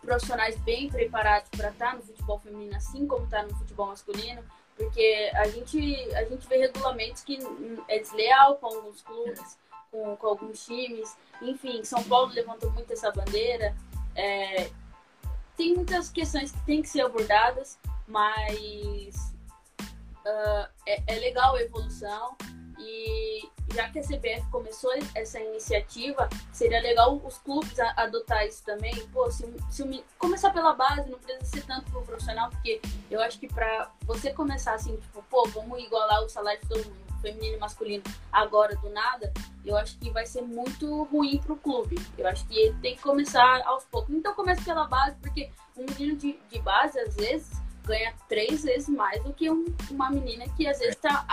[0.00, 4.42] profissionais bem preparados para estar no futebol feminino, assim como está no futebol masculino,
[4.76, 5.78] porque a gente,
[6.14, 7.38] a gente vê regulamentos que
[7.88, 9.58] é desleal com alguns clubes,
[9.90, 11.16] com, com alguns times.
[11.42, 13.74] Enfim, São Paulo levantou muito essa bandeira.
[14.14, 14.70] É,
[15.56, 19.34] tem muitas questões que têm que ser abordadas, mas
[20.24, 22.36] uh, é, é, legal a evolução.
[22.78, 23.17] E
[23.74, 28.94] já que a CBF começou essa iniciativa, seria legal os clubes adotar isso também.
[29.08, 33.38] Pô, se, se começar pela base, não precisa ser tanto pro profissional, porque eu acho
[33.38, 37.56] que para você começar assim, tipo, pô, vamos igualar o salário de todo mundo feminino
[37.56, 39.32] e masculino agora do nada,
[39.64, 41.96] eu acho que vai ser muito ruim pro clube.
[42.16, 44.14] Eu acho que ele tem que começar aos poucos.
[44.14, 47.50] Então começa pela base, porque um menino de, de base, às vezes,
[47.84, 51.24] ganha três vezes mais do que um, uma menina que às vezes está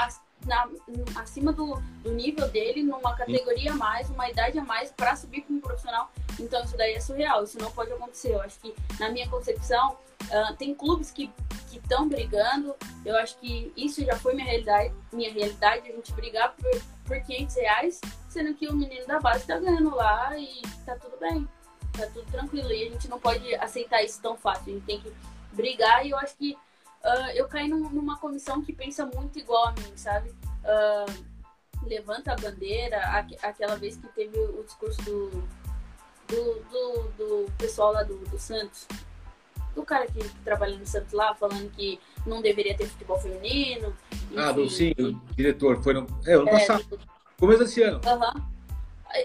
[0.46, 0.70] na,
[1.16, 5.46] acima do, do, nível dele, numa categoria a mais, uma idade a mais, para subir
[5.50, 6.12] um profissional.
[6.40, 8.34] Então isso daí é surreal, isso não pode acontecer.
[8.34, 11.32] Eu acho que, na minha concepção, uh, tem clubes que
[11.74, 12.76] estão brigando.
[13.04, 17.20] Eu acho que isso já foi minha realidade, minha realidade, a gente brigar por, por
[17.22, 21.48] 500 reais, sendo que o menino da base está ganhando lá e tá tudo bem,
[21.94, 22.72] tá tudo tranquilo.
[22.72, 25.12] E a gente não pode aceitar isso tão fácil, a gente tem que
[25.54, 26.58] brigar e eu acho que
[27.06, 30.30] uh, eu caí num, numa comissão que pensa muito igual a mim, sabe?
[30.64, 31.26] Uh,
[31.86, 35.30] levanta a bandeira, aqu aquela vez que teve o discurso do,
[36.28, 38.88] do, do, do pessoal lá do, do Santos,
[39.76, 43.96] do cara que, trabalha no Santos lá, falando que não deveria ter futebol feminino.
[44.36, 46.08] Ah, do, sim, o diretor, foi no.
[46.26, 47.00] É, ano é, passado.
[47.38, 48.02] Começo desse ano.
[48.04, 48.56] Uhum.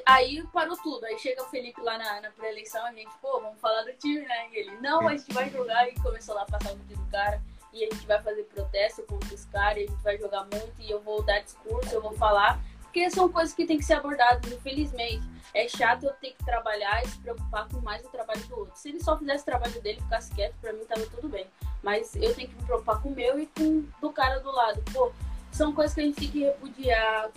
[0.07, 1.05] Aí parou tudo.
[1.07, 4.21] Aí chega o Felipe lá na, na pré-eleição, a gente, pô, vamos falar do time,
[4.21, 4.51] né?
[4.53, 5.89] E ele, não, a gente vai jogar.
[5.89, 7.41] E começou lá a passar o vídeo do cara
[7.73, 10.91] e a gente vai fazer protesto contra os caras, a gente vai jogar muito, e
[10.91, 12.61] eu vou dar discurso, eu vou falar,
[12.91, 15.23] porque são coisas que tem que ser abordadas, infelizmente.
[15.55, 18.77] É chato eu ter que trabalhar e se preocupar com mais o trabalho do outro.
[18.77, 21.47] Se ele só fizesse o trabalho dele e ficasse quieto, pra mim tava tudo bem.
[21.83, 24.83] Mas eu tenho que me preocupar com o meu e com do cara do lado.
[24.93, 25.13] Pô,
[25.53, 27.31] são coisas que a gente tem que repudiar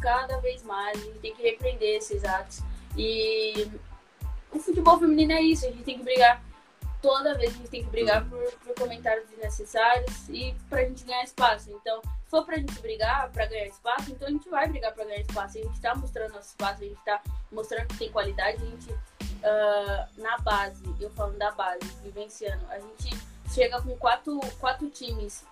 [0.00, 2.60] cada vez mais, a gente tem que repreender esses atos.
[2.96, 3.70] E
[4.52, 6.42] o futebol feminino é isso, a gente tem que brigar
[7.02, 11.24] toda vez a gente tem que brigar por, por comentários desnecessários e pra gente ganhar
[11.24, 11.70] espaço.
[11.70, 15.04] Então, se for pra gente brigar pra ganhar espaço, então a gente vai brigar pra
[15.04, 15.58] ganhar espaço.
[15.58, 17.22] A gente tá mostrando nosso espaço, a gente tá
[17.52, 22.78] mostrando que tem qualidade, a gente, uh, na base, eu falando da base, vivenciando, a
[22.78, 23.16] gente
[23.52, 25.44] chega com quatro, quatro times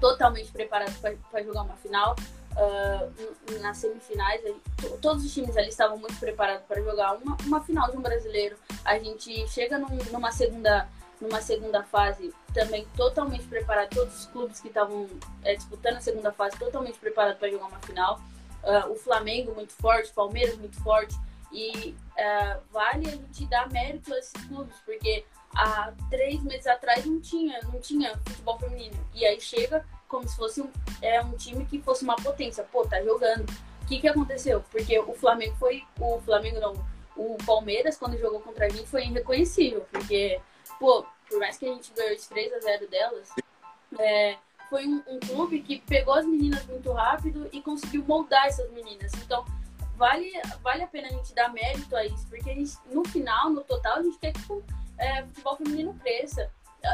[0.00, 2.16] totalmente preparados para jogar uma final
[2.52, 4.40] uh, nas semifinais.
[5.00, 8.56] Todos os times ali estavam muito preparados para jogar uma, uma final de um brasileiro.
[8.84, 10.88] A gente chega num, numa segunda
[11.20, 15.06] numa segunda fase também totalmente preparado, todos os clubes que estavam
[15.44, 18.18] é, disputando a segunda fase totalmente preparados para jogar uma final.
[18.62, 21.14] Uh, o Flamengo muito forte, o Palmeiras muito forte.
[21.52, 25.24] E uh, vale a gente dar mérito a esses clubes, porque
[25.54, 28.96] há três meses atrás não tinha, não tinha futebol feminino.
[29.14, 32.64] E aí chega como se fosse um, é, um time que fosse uma potência.
[32.64, 33.48] Pô, tá jogando.
[33.82, 34.62] O que, que aconteceu?
[34.70, 35.84] Porque o Flamengo foi.
[35.98, 36.74] O Flamengo não.
[37.16, 39.86] O Palmeiras, quando jogou contra a gente, foi irreconhecível.
[39.90, 40.40] Porque,
[40.78, 43.28] pô, por mais que a gente ganhou de 3 a 0 delas,
[43.98, 44.36] é,
[44.68, 49.12] foi um, um, clube que pegou as meninas muito rápido e conseguiu moldar essas meninas.
[49.14, 49.44] Então,
[49.96, 50.32] vale,
[50.62, 53.62] vale a pena a gente dar mérito a isso, porque a gente, no final, no
[53.62, 54.62] total, a gente quer que o
[54.98, 56.50] é, futebol feminino cresça.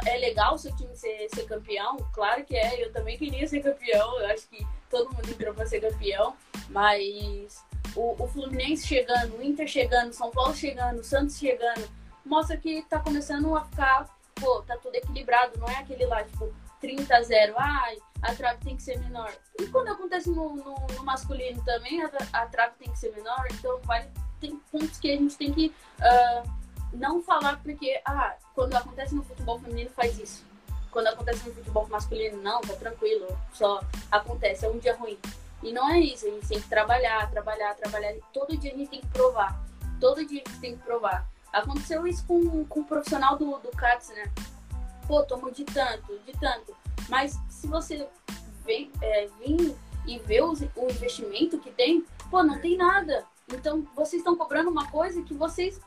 [0.07, 2.85] É legal o seu time ser, ser campeão, claro que é.
[2.85, 6.37] Eu também queria ser campeão, eu acho que todo mundo entrou para ser campeão,
[6.71, 7.65] mas
[7.95, 11.89] o, o Fluminense chegando, o Inter chegando, São Paulo chegando, o Santos chegando,
[12.25, 16.53] mostra que tá começando a ficar, pô, tá tudo equilibrado, não é aquele lá, tipo,
[16.81, 19.33] 30 a 0, ai, a trave tem que ser menor.
[19.59, 23.47] E quando acontece no, no, no masculino também, a, a, trave tem que ser menor,
[23.51, 24.09] então vai,
[24.41, 29.23] tem pontos que a gente tem que uh, não falar porque, ah, quando acontece no
[29.23, 30.45] futebol feminino faz isso.
[30.91, 33.81] Quando acontece no futebol masculino, não, tá tranquilo, só
[34.11, 35.19] acontece, é um dia ruim.
[35.63, 38.15] E não é isso, a gente tem que trabalhar, trabalhar, trabalhar.
[38.33, 39.63] Todo dia a gente tem que provar.
[40.01, 41.29] Todo dia a gente tem que provar.
[41.53, 44.31] Aconteceu isso com, com o profissional do, do CATS, né?
[45.07, 46.75] Pô, tomo de tanto, de tanto.
[47.09, 48.07] Mas se você
[48.65, 49.29] vem, é,
[50.07, 53.25] e ver os, o investimento que tem, pô, não tem nada.
[53.53, 55.81] Então, vocês estão cobrando uma coisa que vocês.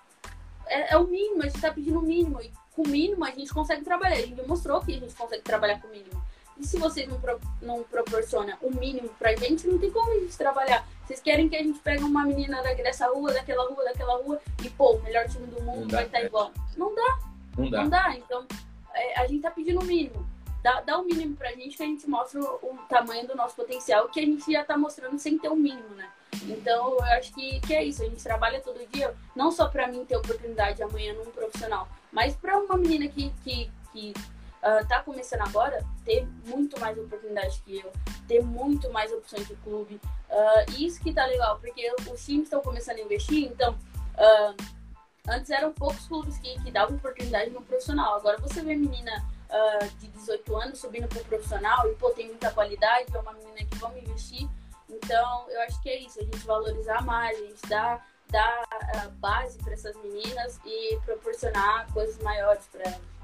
[0.70, 2.42] É, é o mínimo, a gente está pedindo o mínimo.
[2.42, 4.16] E com o mínimo a gente consegue trabalhar.
[4.16, 6.22] A gente mostrou que a gente consegue trabalhar com o mínimo.
[6.60, 10.20] E se vocês não, pro, não proporcionam o mínimo pra gente, não tem como a
[10.20, 10.86] gente trabalhar.
[11.06, 14.70] Vocês querem que a gente pegue uma menina dessa rua, daquela rua, daquela rua, e
[14.70, 16.52] pô, o melhor time do mundo vai estar tá igual.
[16.78, 17.20] Não dá.
[17.58, 17.82] Não dá.
[17.84, 18.16] Não dá.
[18.18, 18.46] Então,
[18.94, 20.28] é, a gente tá pedindo o mínimo.
[20.62, 23.56] Dá, dá o mínimo pra gente que a gente mostra o, o tamanho do nosso
[23.56, 26.10] potencial, que a gente já tá mostrando sem ter o mínimo, né?
[26.44, 28.02] Então, eu acho que, que é isso.
[28.02, 32.36] A gente trabalha todo dia, não só para mim ter oportunidade amanhã num profissional, mas
[32.36, 34.14] para uma menina que, que, que
[34.60, 37.92] uh, tá começando agora, ter muito mais oportunidade que eu,
[38.28, 40.00] ter muito mais opções de clube.
[40.30, 43.74] Uh, isso que tá legal, porque os times estão começando a investir, então.
[43.74, 44.80] Uh,
[45.28, 48.16] antes eram poucos clubes que, que davam oportunidade no profissional.
[48.16, 52.28] Agora você vê menina uh, de 18 anos subindo para o profissional e, pô, tem
[52.28, 54.48] muita qualidade, é uma menina que vamos investir.
[54.90, 59.12] Então, eu acho que é isso, a gente valorizar mais, a gente dar, dar uh,
[59.20, 63.20] base para essas meninas e proporcionar coisas maiores para elas.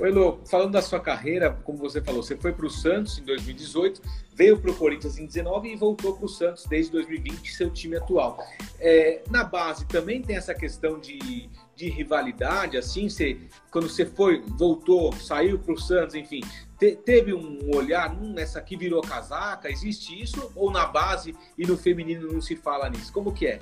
[0.00, 3.22] Oi, Lô, falando da sua carreira, como você falou, você foi para o Santos em
[3.22, 4.00] 2018,
[4.34, 7.96] veio para o Corinthians em 19 e voltou para o Santos desde 2020, seu time
[7.96, 8.42] atual.
[8.78, 13.38] É, na base também tem essa questão de, de rivalidade, assim, você,
[13.70, 16.40] quando você foi, voltou, saiu para o Santos, enfim,
[16.80, 20.50] te, teve um olhar, hum, essa aqui virou casaca, existe isso?
[20.56, 23.12] Ou na base e no feminino não se fala nisso?
[23.12, 23.60] Como que é?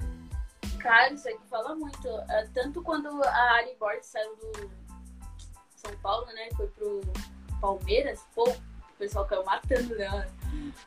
[0.79, 2.09] Cara, isso aqui fala muito.
[2.09, 4.71] É, tanto quando a Ali Borges saiu do
[5.75, 6.49] São Paulo, né?
[6.57, 7.01] Foi pro
[7.61, 10.29] Palmeiras, pô, o pessoal caiu matando dela.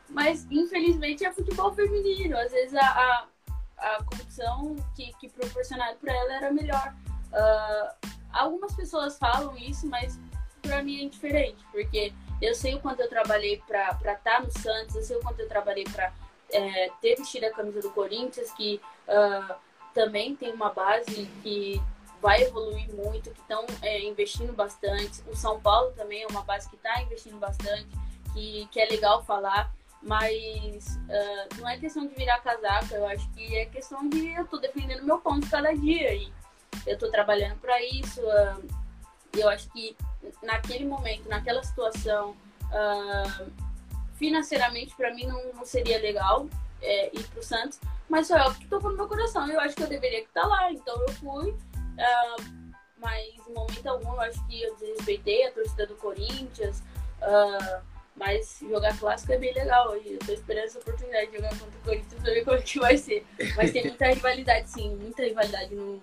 [0.08, 2.36] Mas, infelizmente, é futebol feminino.
[2.38, 3.26] Às vezes a, a,
[3.76, 6.94] a competição que, que proporcionado para ela era melhor.
[7.30, 10.18] Uh, algumas pessoas falam isso, mas
[10.62, 14.50] para mim é diferente, porque eu sei o quanto eu trabalhei para estar tá no
[14.50, 16.12] Santos, eu sei o quanto eu trabalhei para
[16.50, 19.54] é, ter vestido a camisa do Corinthians, que uh,
[19.94, 21.80] também tem uma base que
[22.20, 25.22] vai evoluir muito, que estão é, investindo bastante.
[25.26, 27.88] O São Paulo também é uma base que está investindo bastante,
[28.32, 33.28] que, que é legal falar, mas uh, não é questão de virar casaca, eu acho
[33.30, 36.32] que é questão de eu tô defendendo meu ponto cada dia e
[36.86, 38.20] eu tô trabalhando para isso.
[38.20, 38.82] Uh,
[39.34, 39.96] eu acho que
[40.42, 43.50] naquele momento, naquela situação, uh,
[44.16, 46.46] financeiramente para mim não, não, seria legal
[46.80, 49.48] é, ir pro Santos, mas só eu que tocou no meu coração.
[49.48, 51.50] Eu acho que eu deveria estar lá, então eu fui.
[51.50, 56.80] Uh, mas em momento algum eu acho que eu desrespeitei a torcida do Corinthians.
[57.20, 57.82] Uh,
[58.14, 59.96] mas jogar clássico é bem legal.
[59.96, 62.62] E eu tô esperando essa oportunidade de jogar contra o Corinthians pra ver como é
[62.62, 63.26] que vai ser.
[63.56, 66.02] Mas tem muita rivalidade, sim, muita rivalidade no,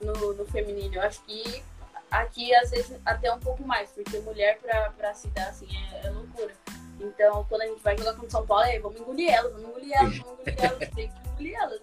[0.00, 0.96] no, no feminino.
[0.96, 1.62] Eu acho que
[2.10, 6.06] aqui às vezes até um pouco mais, porque mulher pra, pra se dar assim é,
[6.06, 6.54] é loucura.
[7.00, 9.92] Então, quando a gente vai jogar contra São Paulo, é, vamos engolir elas, vamos engolir
[9.92, 11.82] elas, vamos engolir elas, tem que engolir elas.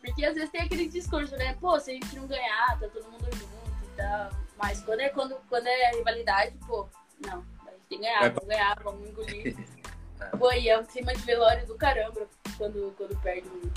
[0.00, 1.56] Porque às vezes tem aquele discurso, né?
[1.60, 4.30] Pô, se a gente não ganhar, tá todo mundo junto e tal.
[4.56, 6.88] Mas quando é, quando, quando é rivalidade, pô,
[7.26, 9.56] não, a gente tem que ganhar, vamos ganhar, vamos engolir.
[10.38, 12.26] pô, e é um clima de velório do caramba
[12.56, 13.72] quando, quando perde uma,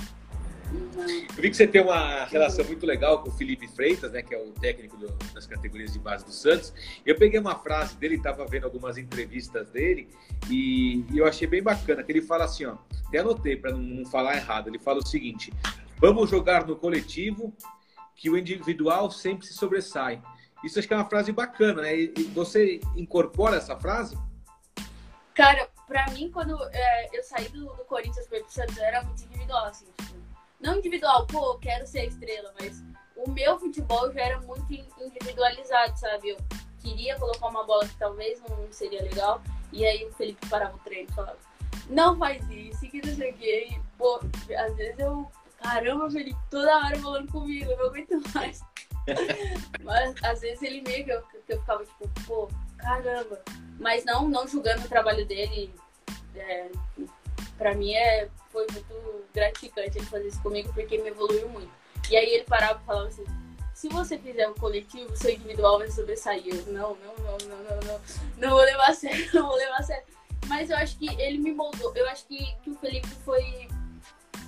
[0.71, 4.35] Eu vi que você tem uma relação muito legal com o Felipe Freitas, né, que
[4.35, 6.73] é o técnico do, das categorias de base do Santos.
[7.05, 10.09] Eu peguei uma frase dele, estava vendo algumas entrevistas dele
[10.49, 12.75] e, e, eu achei bem bacana, que ele fala assim, ó,
[13.07, 15.51] até anotei para não, não falar errado, ele fala o seguinte,
[15.97, 17.53] vamos jogar no coletivo
[18.15, 20.21] que o individual sempre se sobressai.
[20.63, 21.95] Isso acho que é uma frase bacana, né?
[21.95, 24.17] E você incorpora essa frase?
[25.33, 29.67] Cara, pra mim, quando é, eu saí do, do Corinthians pro Santos, era muito individual,
[29.67, 30.18] assim, tipo,
[30.59, 32.83] não individual, pô, quero ser estrela, mas
[33.15, 36.29] o meu futebol já era muito individualizado, sabe?
[36.29, 36.37] Eu
[36.79, 39.41] queria colocar uma bola que talvez não seria legal,
[39.71, 41.37] e aí o Felipe parava o treino e falava,
[41.89, 44.19] não faz isso, que não sei o e, pô,
[44.57, 48.61] às vezes eu, caramba, Felipe, toda hora falando comigo, eu não aguento mais.
[49.83, 52.47] mas às vezes ele meio que eu, que eu ficava tipo, pô,
[52.77, 53.41] caramba.
[53.79, 55.73] Mas não, não julgando o trabalho dele.
[56.35, 56.69] É,
[57.59, 61.69] pra mim é, foi muito gratificante ele fazer isso comigo, porque me evoluiu muito.
[62.09, 63.25] E aí ele parava e falava assim,
[63.75, 66.41] se você fizer um coletivo, seu individual vai sobressair.
[66.47, 68.01] Eu, não, não, não, não, não, não.
[68.37, 70.03] Não vou levar a sério, não vou levar a sério.
[70.47, 71.93] Mas eu acho que ele me moldou.
[71.95, 73.67] Eu acho que, que o Felipe foi,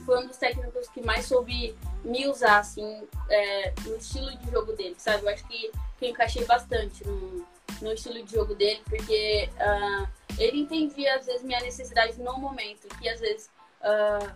[0.05, 4.74] foi um dos técnicos que mais soube me usar, assim, é, no estilo de jogo
[4.74, 5.24] dele, sabe?
[5.24, 7.45] Eu acho que, que eu encaixei bastante no,
[7.82, 10.08] no estilo de jogo dele, porque uh,
[10.38, 13.50] ele entendia, às vezes, minha necessidade no momento, que às vezes
[13.82, 14.34] uh,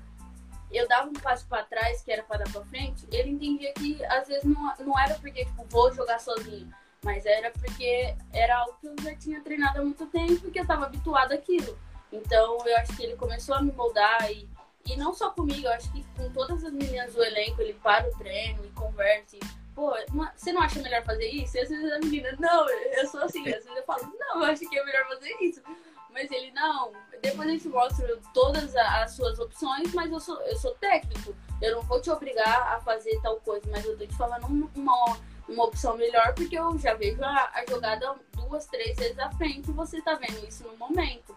[0.72, 4.04] eu dava um passo para trás, que era para dar para frente, ele entendia que
[4.06, 6.70] às vezes não, não era porque, tipo, vou jogar sozinho,
[7.04, 10.60] mas era porque era algo que eu já tinha treinado há muito tempo e que
[10.60, 11.78] eu estava habituado àquilo.
[12.12, 14.50] Então, eu acho que ele começou a me moldar e,
[14.86, 18.08] e não só comigo, eu acho que com todas as meninas do elenco, ele para
[18.08, 19.38] o treino e conversa.
[19.76, 19.94] Pô,
[20.36, 21.58] você não acha melhor fazer isso?
[21.58, 23.42] E às vezes a menina, não, eu sou assim.
[23.42, 25.62] Às vezes eu falo, não, eu acho que é melhor fazer isso.
[26.10, 30.56] Mas ele, não, depois a gente mostra todas as suas opções, mas eu sou, eu
[30.56, 31.36] sou técnico.
[31.62, 35.18] Eu não vou te obrigar a fazer tal coisa, mas eu tô te falando uma,
[35.48, 39.70] uma opção melhor, porque eu já vejo a, a jogada duas, três vezes à frente
[39.70, 41.36] e você tá vendo isso no momento.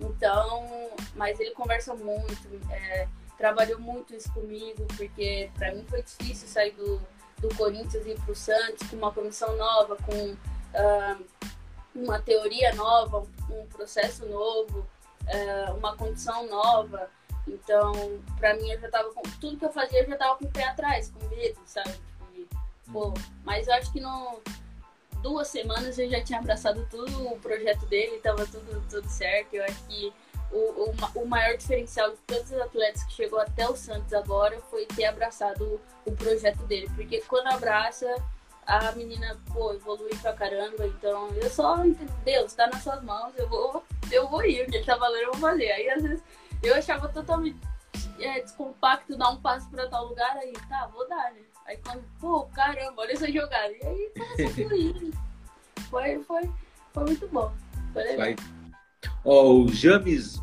[0.00, 3.06] Então, mas ele conversa muito, é,
[3.36, 7.00] trabalhou muito isso comigo, porque para mim foi difícil sair do,
[7.38, 11.24] do Corinthians ir para o Santos com uma comissão nova, com uh,
[11.94, 17.08] uma teoria nova, um, processo novo, uh, uma condição nova.
[17.46, 17.92] Então,
[18.38, 19.22] para mim, eu já tava com.
[19.40, 21.94] Tudo que eu fazia, eu já tava com o pé atrás, com medo, sabe?
[22.34, 22.48] E,
[22.90, 23.12] pô,
[23.44, 24.40] mas eu acho que não.
[25.22, 29.54] Duas semanas eu já tinha abraçado tudo o projeto dele, tava tudo, tudo certo.
[29.54, 30.12] Eu acho que
[30.54, 34.58] o, o, o, maior diferencial de todos os atletas que chegou até o Santos agora
[34.70, 36.88] foi ter abraçado o, o projeto dele.
[36.94, 38.06] Porque quando abraça,
[38.64, 40.86] a menina, pô, evolui pra caramba.
[40.86, 41.76] Então, eu só,
[42.24, 44.62] Deus, tá nas suas mãos, eu vou, eu vou ir.
[44.62, 45.72] O que ele tá valendo, eu vou fazer.
[45.72, 46.22] Aí, às vezes,
[46.62, 47.58] eu achava totalmente
[48.20, 51.40] é, descompacto dar um passo pra tal lugar, aí, tá, vou dar, né?
[51.66, 53.72] Aí, quando, pô, caramba, olha essa jogada.
[53.72, 55.14] E aí, começou a fluir.
[55.90, 56.50] Foi, foi,
[56.92, 57.52] foi muito bom.
[57.92, 58.18] Foi legal.
[58.18, 58.53] Vai
[59.24, 60.40] Ó, o James,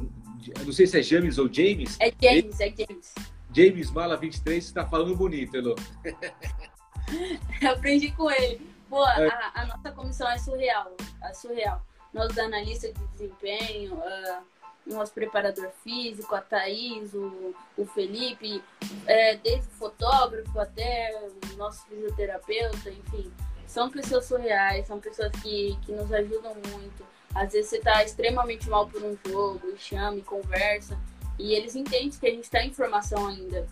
[0.66, 1.98] não sei se é James ou James.
[2.00, 3.14] É James, é James.
[3.54, 5.76] James Mala 23 está falando bonito, Elo.
[7.62, 8.62] Eu aprendi com ele.
[8.90, 9.28] Pô, é.
[9.28, 10.96] a, a, nossa comissão é surreal.
[11.24, 11.86] É surreal.
[12.14, 14.44] Nós analistas de desempenho, uh,
[14.86, 18.62] nosso preparador físico, a Thaís, o, o Felipe,
[19.06, 21.12] é, desde o fotógrafo até
[21.54, 23.32] o nosso fisioterapeuta, enfim.
[23.68, 27.06] São pessoas surreais, são pessoas que, que nos ajudam muito.
[27.34, 31.00] Às vezes você tá extremamente mal por um jogo, e chama e conversa,
[31.40, 33.68] e eles entendem que a gente está em formação ainda,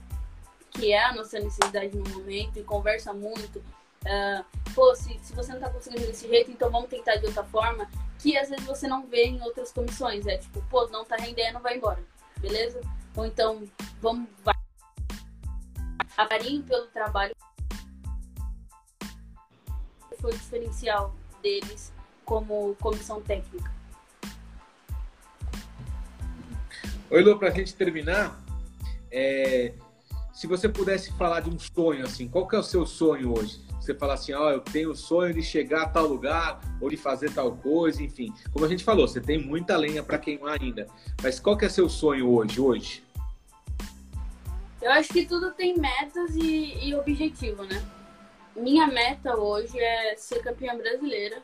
[0.71, 3.59] que é a nossa necessidade no momento, e conversa muito.
[3.59, 7.43] Uh, pô, se, se você não tá conseguindo desse jeito, então vamos tentar de outra
[7.43, 10.25] forma, que às vezes você não vê em outras comissões.
[10.25, 12.01] É tipo, pô, não tá rendendo, vai embora,
[12.37, 12.79] beleza?
[13.15, 13.63] Ou então,
[14.01, 14.29] vamos.
[14.43, 14.55] Vai.
[16.67, 17.35] Pelo trabalho
[20.19, 21.93] foi o diferencial deles
[22.29, 23.71] como comissão técnica.
[27.09, 28.39] Oi, Lu, para a gente terminar,
[29.11, 29.73] é,
[30.31, 33.59] se você pudesse falar de um sonho, assim, qual que é o seu sonho hoje?
[33.81, 36.87] Você fala assim, ó, oh, eu tenho o sonho de chegar a tal lugar ou
[36.87, 38.31] de fazer tal coisa, enfim.
[38.53, 40.85] Como a gente falou, você tem muita lenha para queimar ainda.
[41.23, 43.03] Mas qual que é seu sonho hoje, hoje?
[44.79, 47.83] Eu acho que tudo tem metas e, e objetivo, né?
[48.55, 51.41] Minha meta hoje é ser campeã brasileira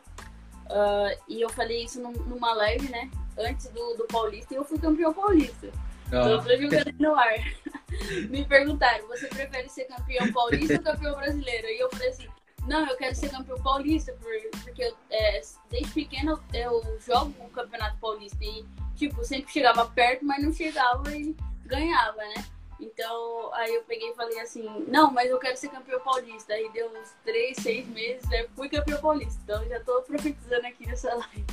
[0.65, 3.09] Uh, e eu falei isso numa live, né?
[3.37, 5.69] Antes do, do Paulista, e eu fui campeão paulista.
[6.05, 6.07] Ah.
[6.07, 7.35] Então, eu tô jogando no ar.
[8.29, 11.67] Me perguntaram, você prefere ser campeão paulista ou campeão brasileiro?
[11.67, 12.27] E eu falei assim,
[12.67, 14.15] não, eu quero ser campeão paulista,
[14.63, 18.43] porque eu, é, desde pequeno eu jogo o campeonato paulista.
[18.43, 21.35] E, tipo, sempre chegava perto, mas não chegava e
[21.65, 22.45] ganhava, né?
[22.79, 26.53] Então, aí eu peguei e falei assim, não, mas eu quero ser campeão paulista.
[26.53, 29.39] Aí deu uns três, seis meses, aí fui campeão paulista.
[29.43, 31.45] Então já tô profetizando aqui nessa live.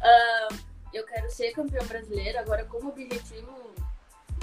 [0.00, 0.56] Uh,
[0.92, 3.74] eu quero ser campeão brasileiro, agora como objetivo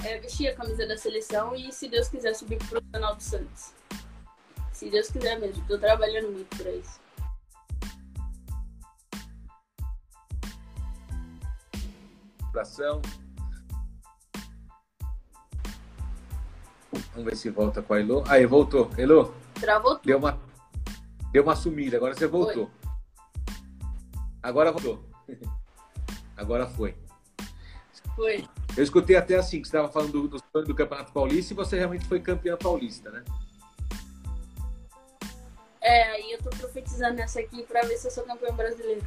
[0.04, 3.72] é vestir a camisa da seleção e, se Deus quiser, subir pro profissional do Santos.
[4.72, 7.00] Se Deus quiser mesmo, tô trabalhando muito pra isso.
[12.48, 13.00] Abração.
[17.12, 18.24] Vamos ver se volta com a Elo.
[18.28, 18.90] Aí, voltou.
[18.96, 19.34] Elo?
[19.54, 20.38] Travou Deu uma,
[21.32, 22.70] deu uma sumida, agora você voltou.
[22.70, 22.90] Foi.
[24.42, 25.04] Agora voltou.
[26.36, 26.96] Agora foi.
[28.16, 28.44] Foi.
[28.76, 31.76] Eu escutei até assim, que você estava falando do, do, do Campeonato Paulista e você
[31.76, 33.24] realmente foi campeã paulista, né?
[35.80, 39.00] É, aí eu tô profetizando nessa aqui para ver se eu sou campeão brasileiro.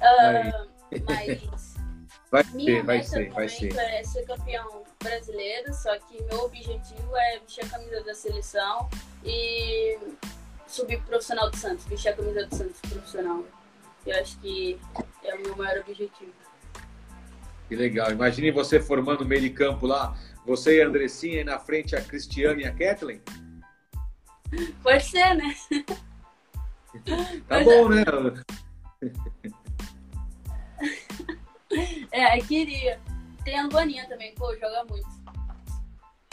[0.00, 0.68] uh,
[1.06, 1.69] mas
[2.30, 3.76] vai ser, vai ser, vai ser.
[3.76, 8.88] é ser campeão brasileiro, só que meu objetivo é vestir a camisa da seleção
[9.24, 9.98] e
[10.66, 13.44] subir pro profissional do Santos, vestir a camisa do Santos profissional.
[14.06, 14.78] Eu acho que
[15.24, 16.32] é o meu maior objetivo.
[17.68, 18.10] Que legal.
[18.10, 20.16] Imagine você formando o meio de campo lá,
[20.46, 23.20] você e a Andressinha, e na frente a Cristiane e a Kathleen.
[24.82, 25.54] Pode ser, né?
[27.46, 27.96] Tá Mas bom, é...
[27.96, 28.04] né?
[32.12, 33.00] É, queria.
[33.44, 35.08] Tem a Luaninha também, pô, joga muito.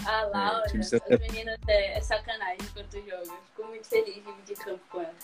[0.06, 3.40] A é, Laura, é, as meninas é, é sacanagem enquanto joga.
[3.46, 5.16] Fico muito feliz de dividir campo com ela.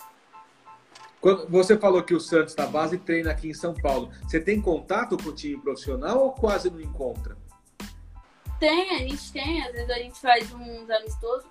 [1.20, 4.12] Quando você falou que o Santos da base treina aqui em São Paulo.
[4.22, 7.36] Você tem contato com o time profissional ou quase não encontra?
[8.60, 9.62] Tem, a gente tem.
[9.62, 11.50] Às vezes a gente faz uns amistosos.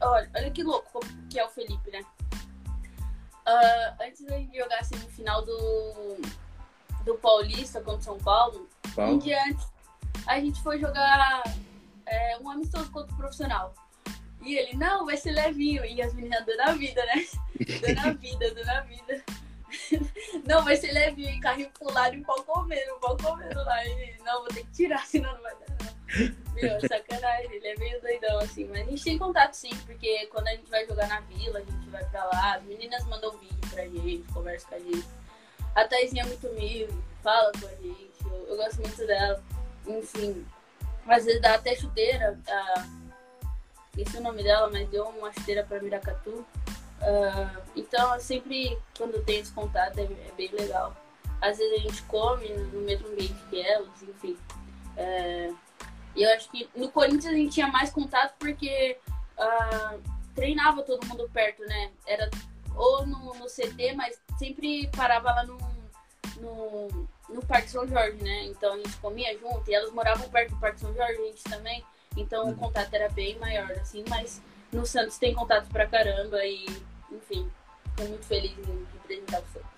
[0.00, 1.00] Olha, olha que louco
[1.30, 2.04] que é o Felipe, né?
[3.46, 6.16] Uh, antes da gente jogar assim, no final do,
[7.04, 9.14] do Paulista contra São Paulo, Paulo.
[9.14, 9.66] um dia antes,
[10.26, 11.42] a gente foi jogar
[12.06, 13.74] é, um amistoso contra o profissional.
[14.44, 15.84] E ele, não, vai ser levinho.
[15.84, 17.24] E as meninas dando a vida, né?
[17.80, 19.24] Dando a vida, dando a vida.
[20.46, 21.30] Não, vai ser levinho.
[21.30, 23.84] E carrinho pro lado e o pau comendo, o pau comendo lá.
[23.84, 26.54] E ele, não, vou ter que tirar, senão não vai dar, não.
[26.54, 27.52] Meu, sacanagem.
[27.52, 28.66] Ele é meio doidão, assim.
[28.66, 29.74] Mas a gente tem contato, sim.
[29.86, 32.54] Porque quando a gente vai jogar na vila, a gente vai pra lá.
[32.54, 35.04] As meninas mandam vídeo pra gente, conversa com a gente.
[35.74, 38.12] A Thaisinha é muito humilde, fala com a gente.
[38.24, 39.42] Eu, eu gosto muito dela.
[39.86, 40.46] Enfim,
[41.06, 42.38] às vezes dá até chuteira.
[42.48, 42.86] A,
[43.96, 46.46] esqueci o nome dela, mas deu uma chuteira para Miracatu.
[47.00, 50.96] Uh, então, sempre, quando tem esse contato, é, é, bem legal.
[51.40, 54.38] Às vezes a gente come no mesmo ambiente que elas, enfim.
[54.96, 55.52] É,
[56.16, 58.96] e eu acho que no Corinthians a gente tinha mais contato porque
[59.36, 60.00] uh,
[60.34, 61.90] treinava todo mundo perto, né?
[62.06, 62.30] Era
[62.76, 65.58] ou no, no CT, mas sempre parava lá no,
[66.40, 68.44] no, no Parque São Jorge, né?
[68.46, 71.44] Então a gente comia junto e elas moravam perto do Parque São Jorge, a gente
[71.44, 71.84] também.
[72.16, 72.56] Então o uhum.
[72.56, 76.66] contato era bem maior, assim, mas no Santos tem contato pra caramba e,
[77.10, 77.50] enfim,
[77.90, 79.74] estou muito feliz em representar o Santos.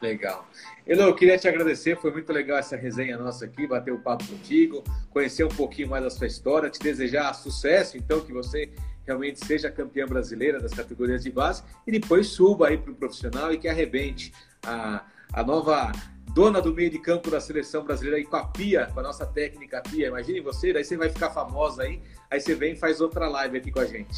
[0.00, 0.46] Legal.
[0.86, 4.26] Elo, eu queria te agradecer, foi muito legal essa resenha nossa aqui, bater o papo
[4.26, 8.70] contigo, conhecer um pouquinho mais da sua história, te desejar sucesso, então, que você
[9.06, 13.52] realmente seja campeã brasileira das categorias de base e depois suba aí para o profissional
[13.52, 14.32] e que arrebente
[14.64, 15.92] a, a nova
[16.32, 19.26] dona do meio de campo da seleção brasileira aí com a Pia, com a nossa
[19.26, 20.08] técnica Pia.
[20.08, 23.58] Imagine você, daí você vai ficar famosa aí, aí você vem e faz outra live
[23.58, 24.14] aqui com a gente.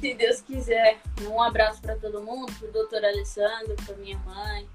[0.00, 0.98] Se Deus quiser.
[1.22, 4.68] Um abraço para todo mundo, pro doutor Alessandro, para minha mãe,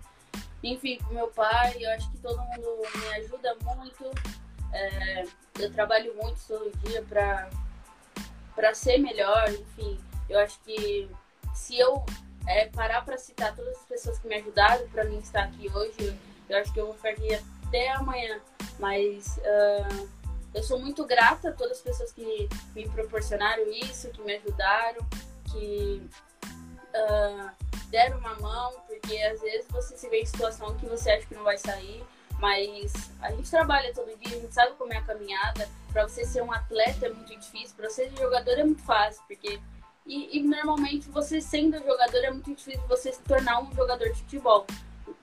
[0.64, 1.76] enfim, pro meu pai.
[1.80, 4.12] Eu acho que todo mundo me ajuda muito.
[4.74, 5.24] É,
[5.60, 7.50] eu trabalho muito todo dia para
[8.60, 9.98] para ser melhor, enfim.
[10.30, 11.10] Eu acho que
[11.56, 12.06] se eu
[12.46, 16.20] é, parar para citar todas as pessoas que me ajudaram para mim estar aqui hoje,
[16.50, 17.30] eu acho que eu vou ficar aqui
[17.66, 18.38] até amanhã.
[18.78, 20.10] Mas uh,
[20.54, 25.08] eu sou muito grata a todas as pessoas que me proporcionaram isso, que me ajudaram,
[25.50, 26.10] que
[26.44, 27.52] uh,
[27.90, 31.34] deram uma mão, porque às vezes você se vê em situação que você acha que
[31.34, 32.04] não vai sair,
[32.40, 32.92] mas
[33.22, 35.70] a gente trabalha todo dia, a gente sabe como é a caminhada.
[35.92, 39.24] Para você ser um atleta é muito difícil, para você ser jogador é muito fácil,
[39.28, 39.60] porque
[40.06, 44.20] e, e, normalmente você sendo jogador é muito difícil você se tornar um jogador de
[44.22, 44.66] futebol.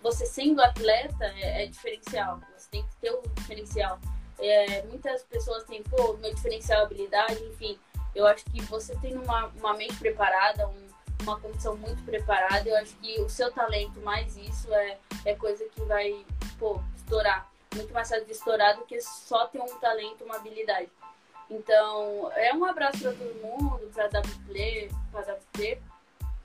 [0.01, 2.41] Você sendo atleta é, é diferencial.
[2.57, 3.99] Você tem que ter um diferencial.
[4.39, 7.77] É, muitas pessoas têm, pô, meu diferencial é habilidade, enfim.
[8.14, 10.87] Eu acho que você tem uma, uma mente preparada, um,
[11.23, 15.64] uma condição muito preparada, eu acho que o seu talento mais isso é, é coisa
[15.64, 16.25] que vai,
[16.59, 17.51] pô, estourar.
[17.77, 20.89] Muito mais fácil de estourar do que só ter um talento, uma habilidade.
[21.51, 25.79] Então, é um abraço para todo mundo, para a WP, para a WP,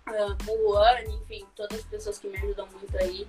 [0.07, 3.27] uh, o Juan, enfim, todas as pessoas que me ajudam muito aí.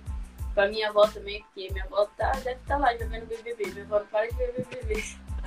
[0.53, 3.71] Pra minha avó também, porque minha avó tá, deve estar tá lá já vendo BBB.
[3.71, 5.03] Minha avó não para de ver BBB.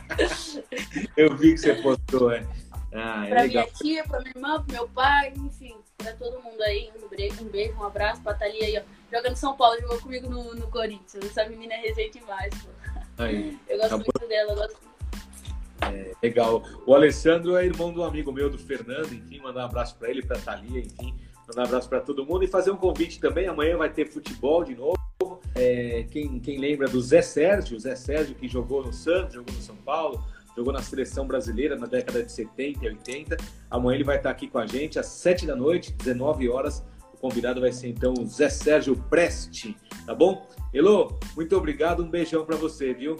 [1.17, 2.45] Eu vi que você postou, é.
[2.93, 3.65] Ah, é pra legal.
[3.65, 6.91] minha tia, pra minha irmã, pro meu pai, enfim, pra todo mundo aí.
[7.01, 8.83] Um beijo, um, beijo, um abraço pra Thalia aí, ó.
[9.13, 11.25] Jogando São Paulo, jogou comigo no, no Corinthians.
[11.25, 12.69] Essa menina é resenha demais, pô.
[13.19, 14.07] Aí, eu gosto acabou...
[14.15, 14.87] muito dela, eu gosto
[15.83, 16.63] é, legal.
[16.87, 20.23] O Alessandro é irmão do amigo meu, do Fernando, enfim, mandar um abraço para ele,
[20.23, 21.15] para Thalia, enfim,
[21.47, 23.47] mandar um abraço para todo mundo e fazer um convite também.
[23.47, 24.97] Amanhã vai ter futebol de novo.
[25.55, 29.61] É, quem, quem lembra do Zé Sérgio, Zé Sérgio que jogou no Santos, jogou no
[29.61, 30.23] São Paulo,
[30.57, 33.37] jogou na seleção brasileira na década de 70 e 80.
[33.71, 36.85] Amanhã ele vai estar aqui com a gente às 7 da noite, 19 horas.
[37.17, 40.47] O convidado vai ser então o Zé Sérgio Preste, tá bom?
[40.73, 43.17] Elô, muito obrigado, um beijão para você, viu?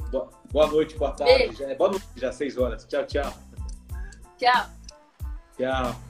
[0.53, 1.57] Boa noite, boa tarde.
[1.57, 2.85] Já, é boa noite, já 6 horas.
[2.85, 3.33] Tchau, tchau.
[4.39, 4.67] Tchau.
[5.57, 6.06] Tchau.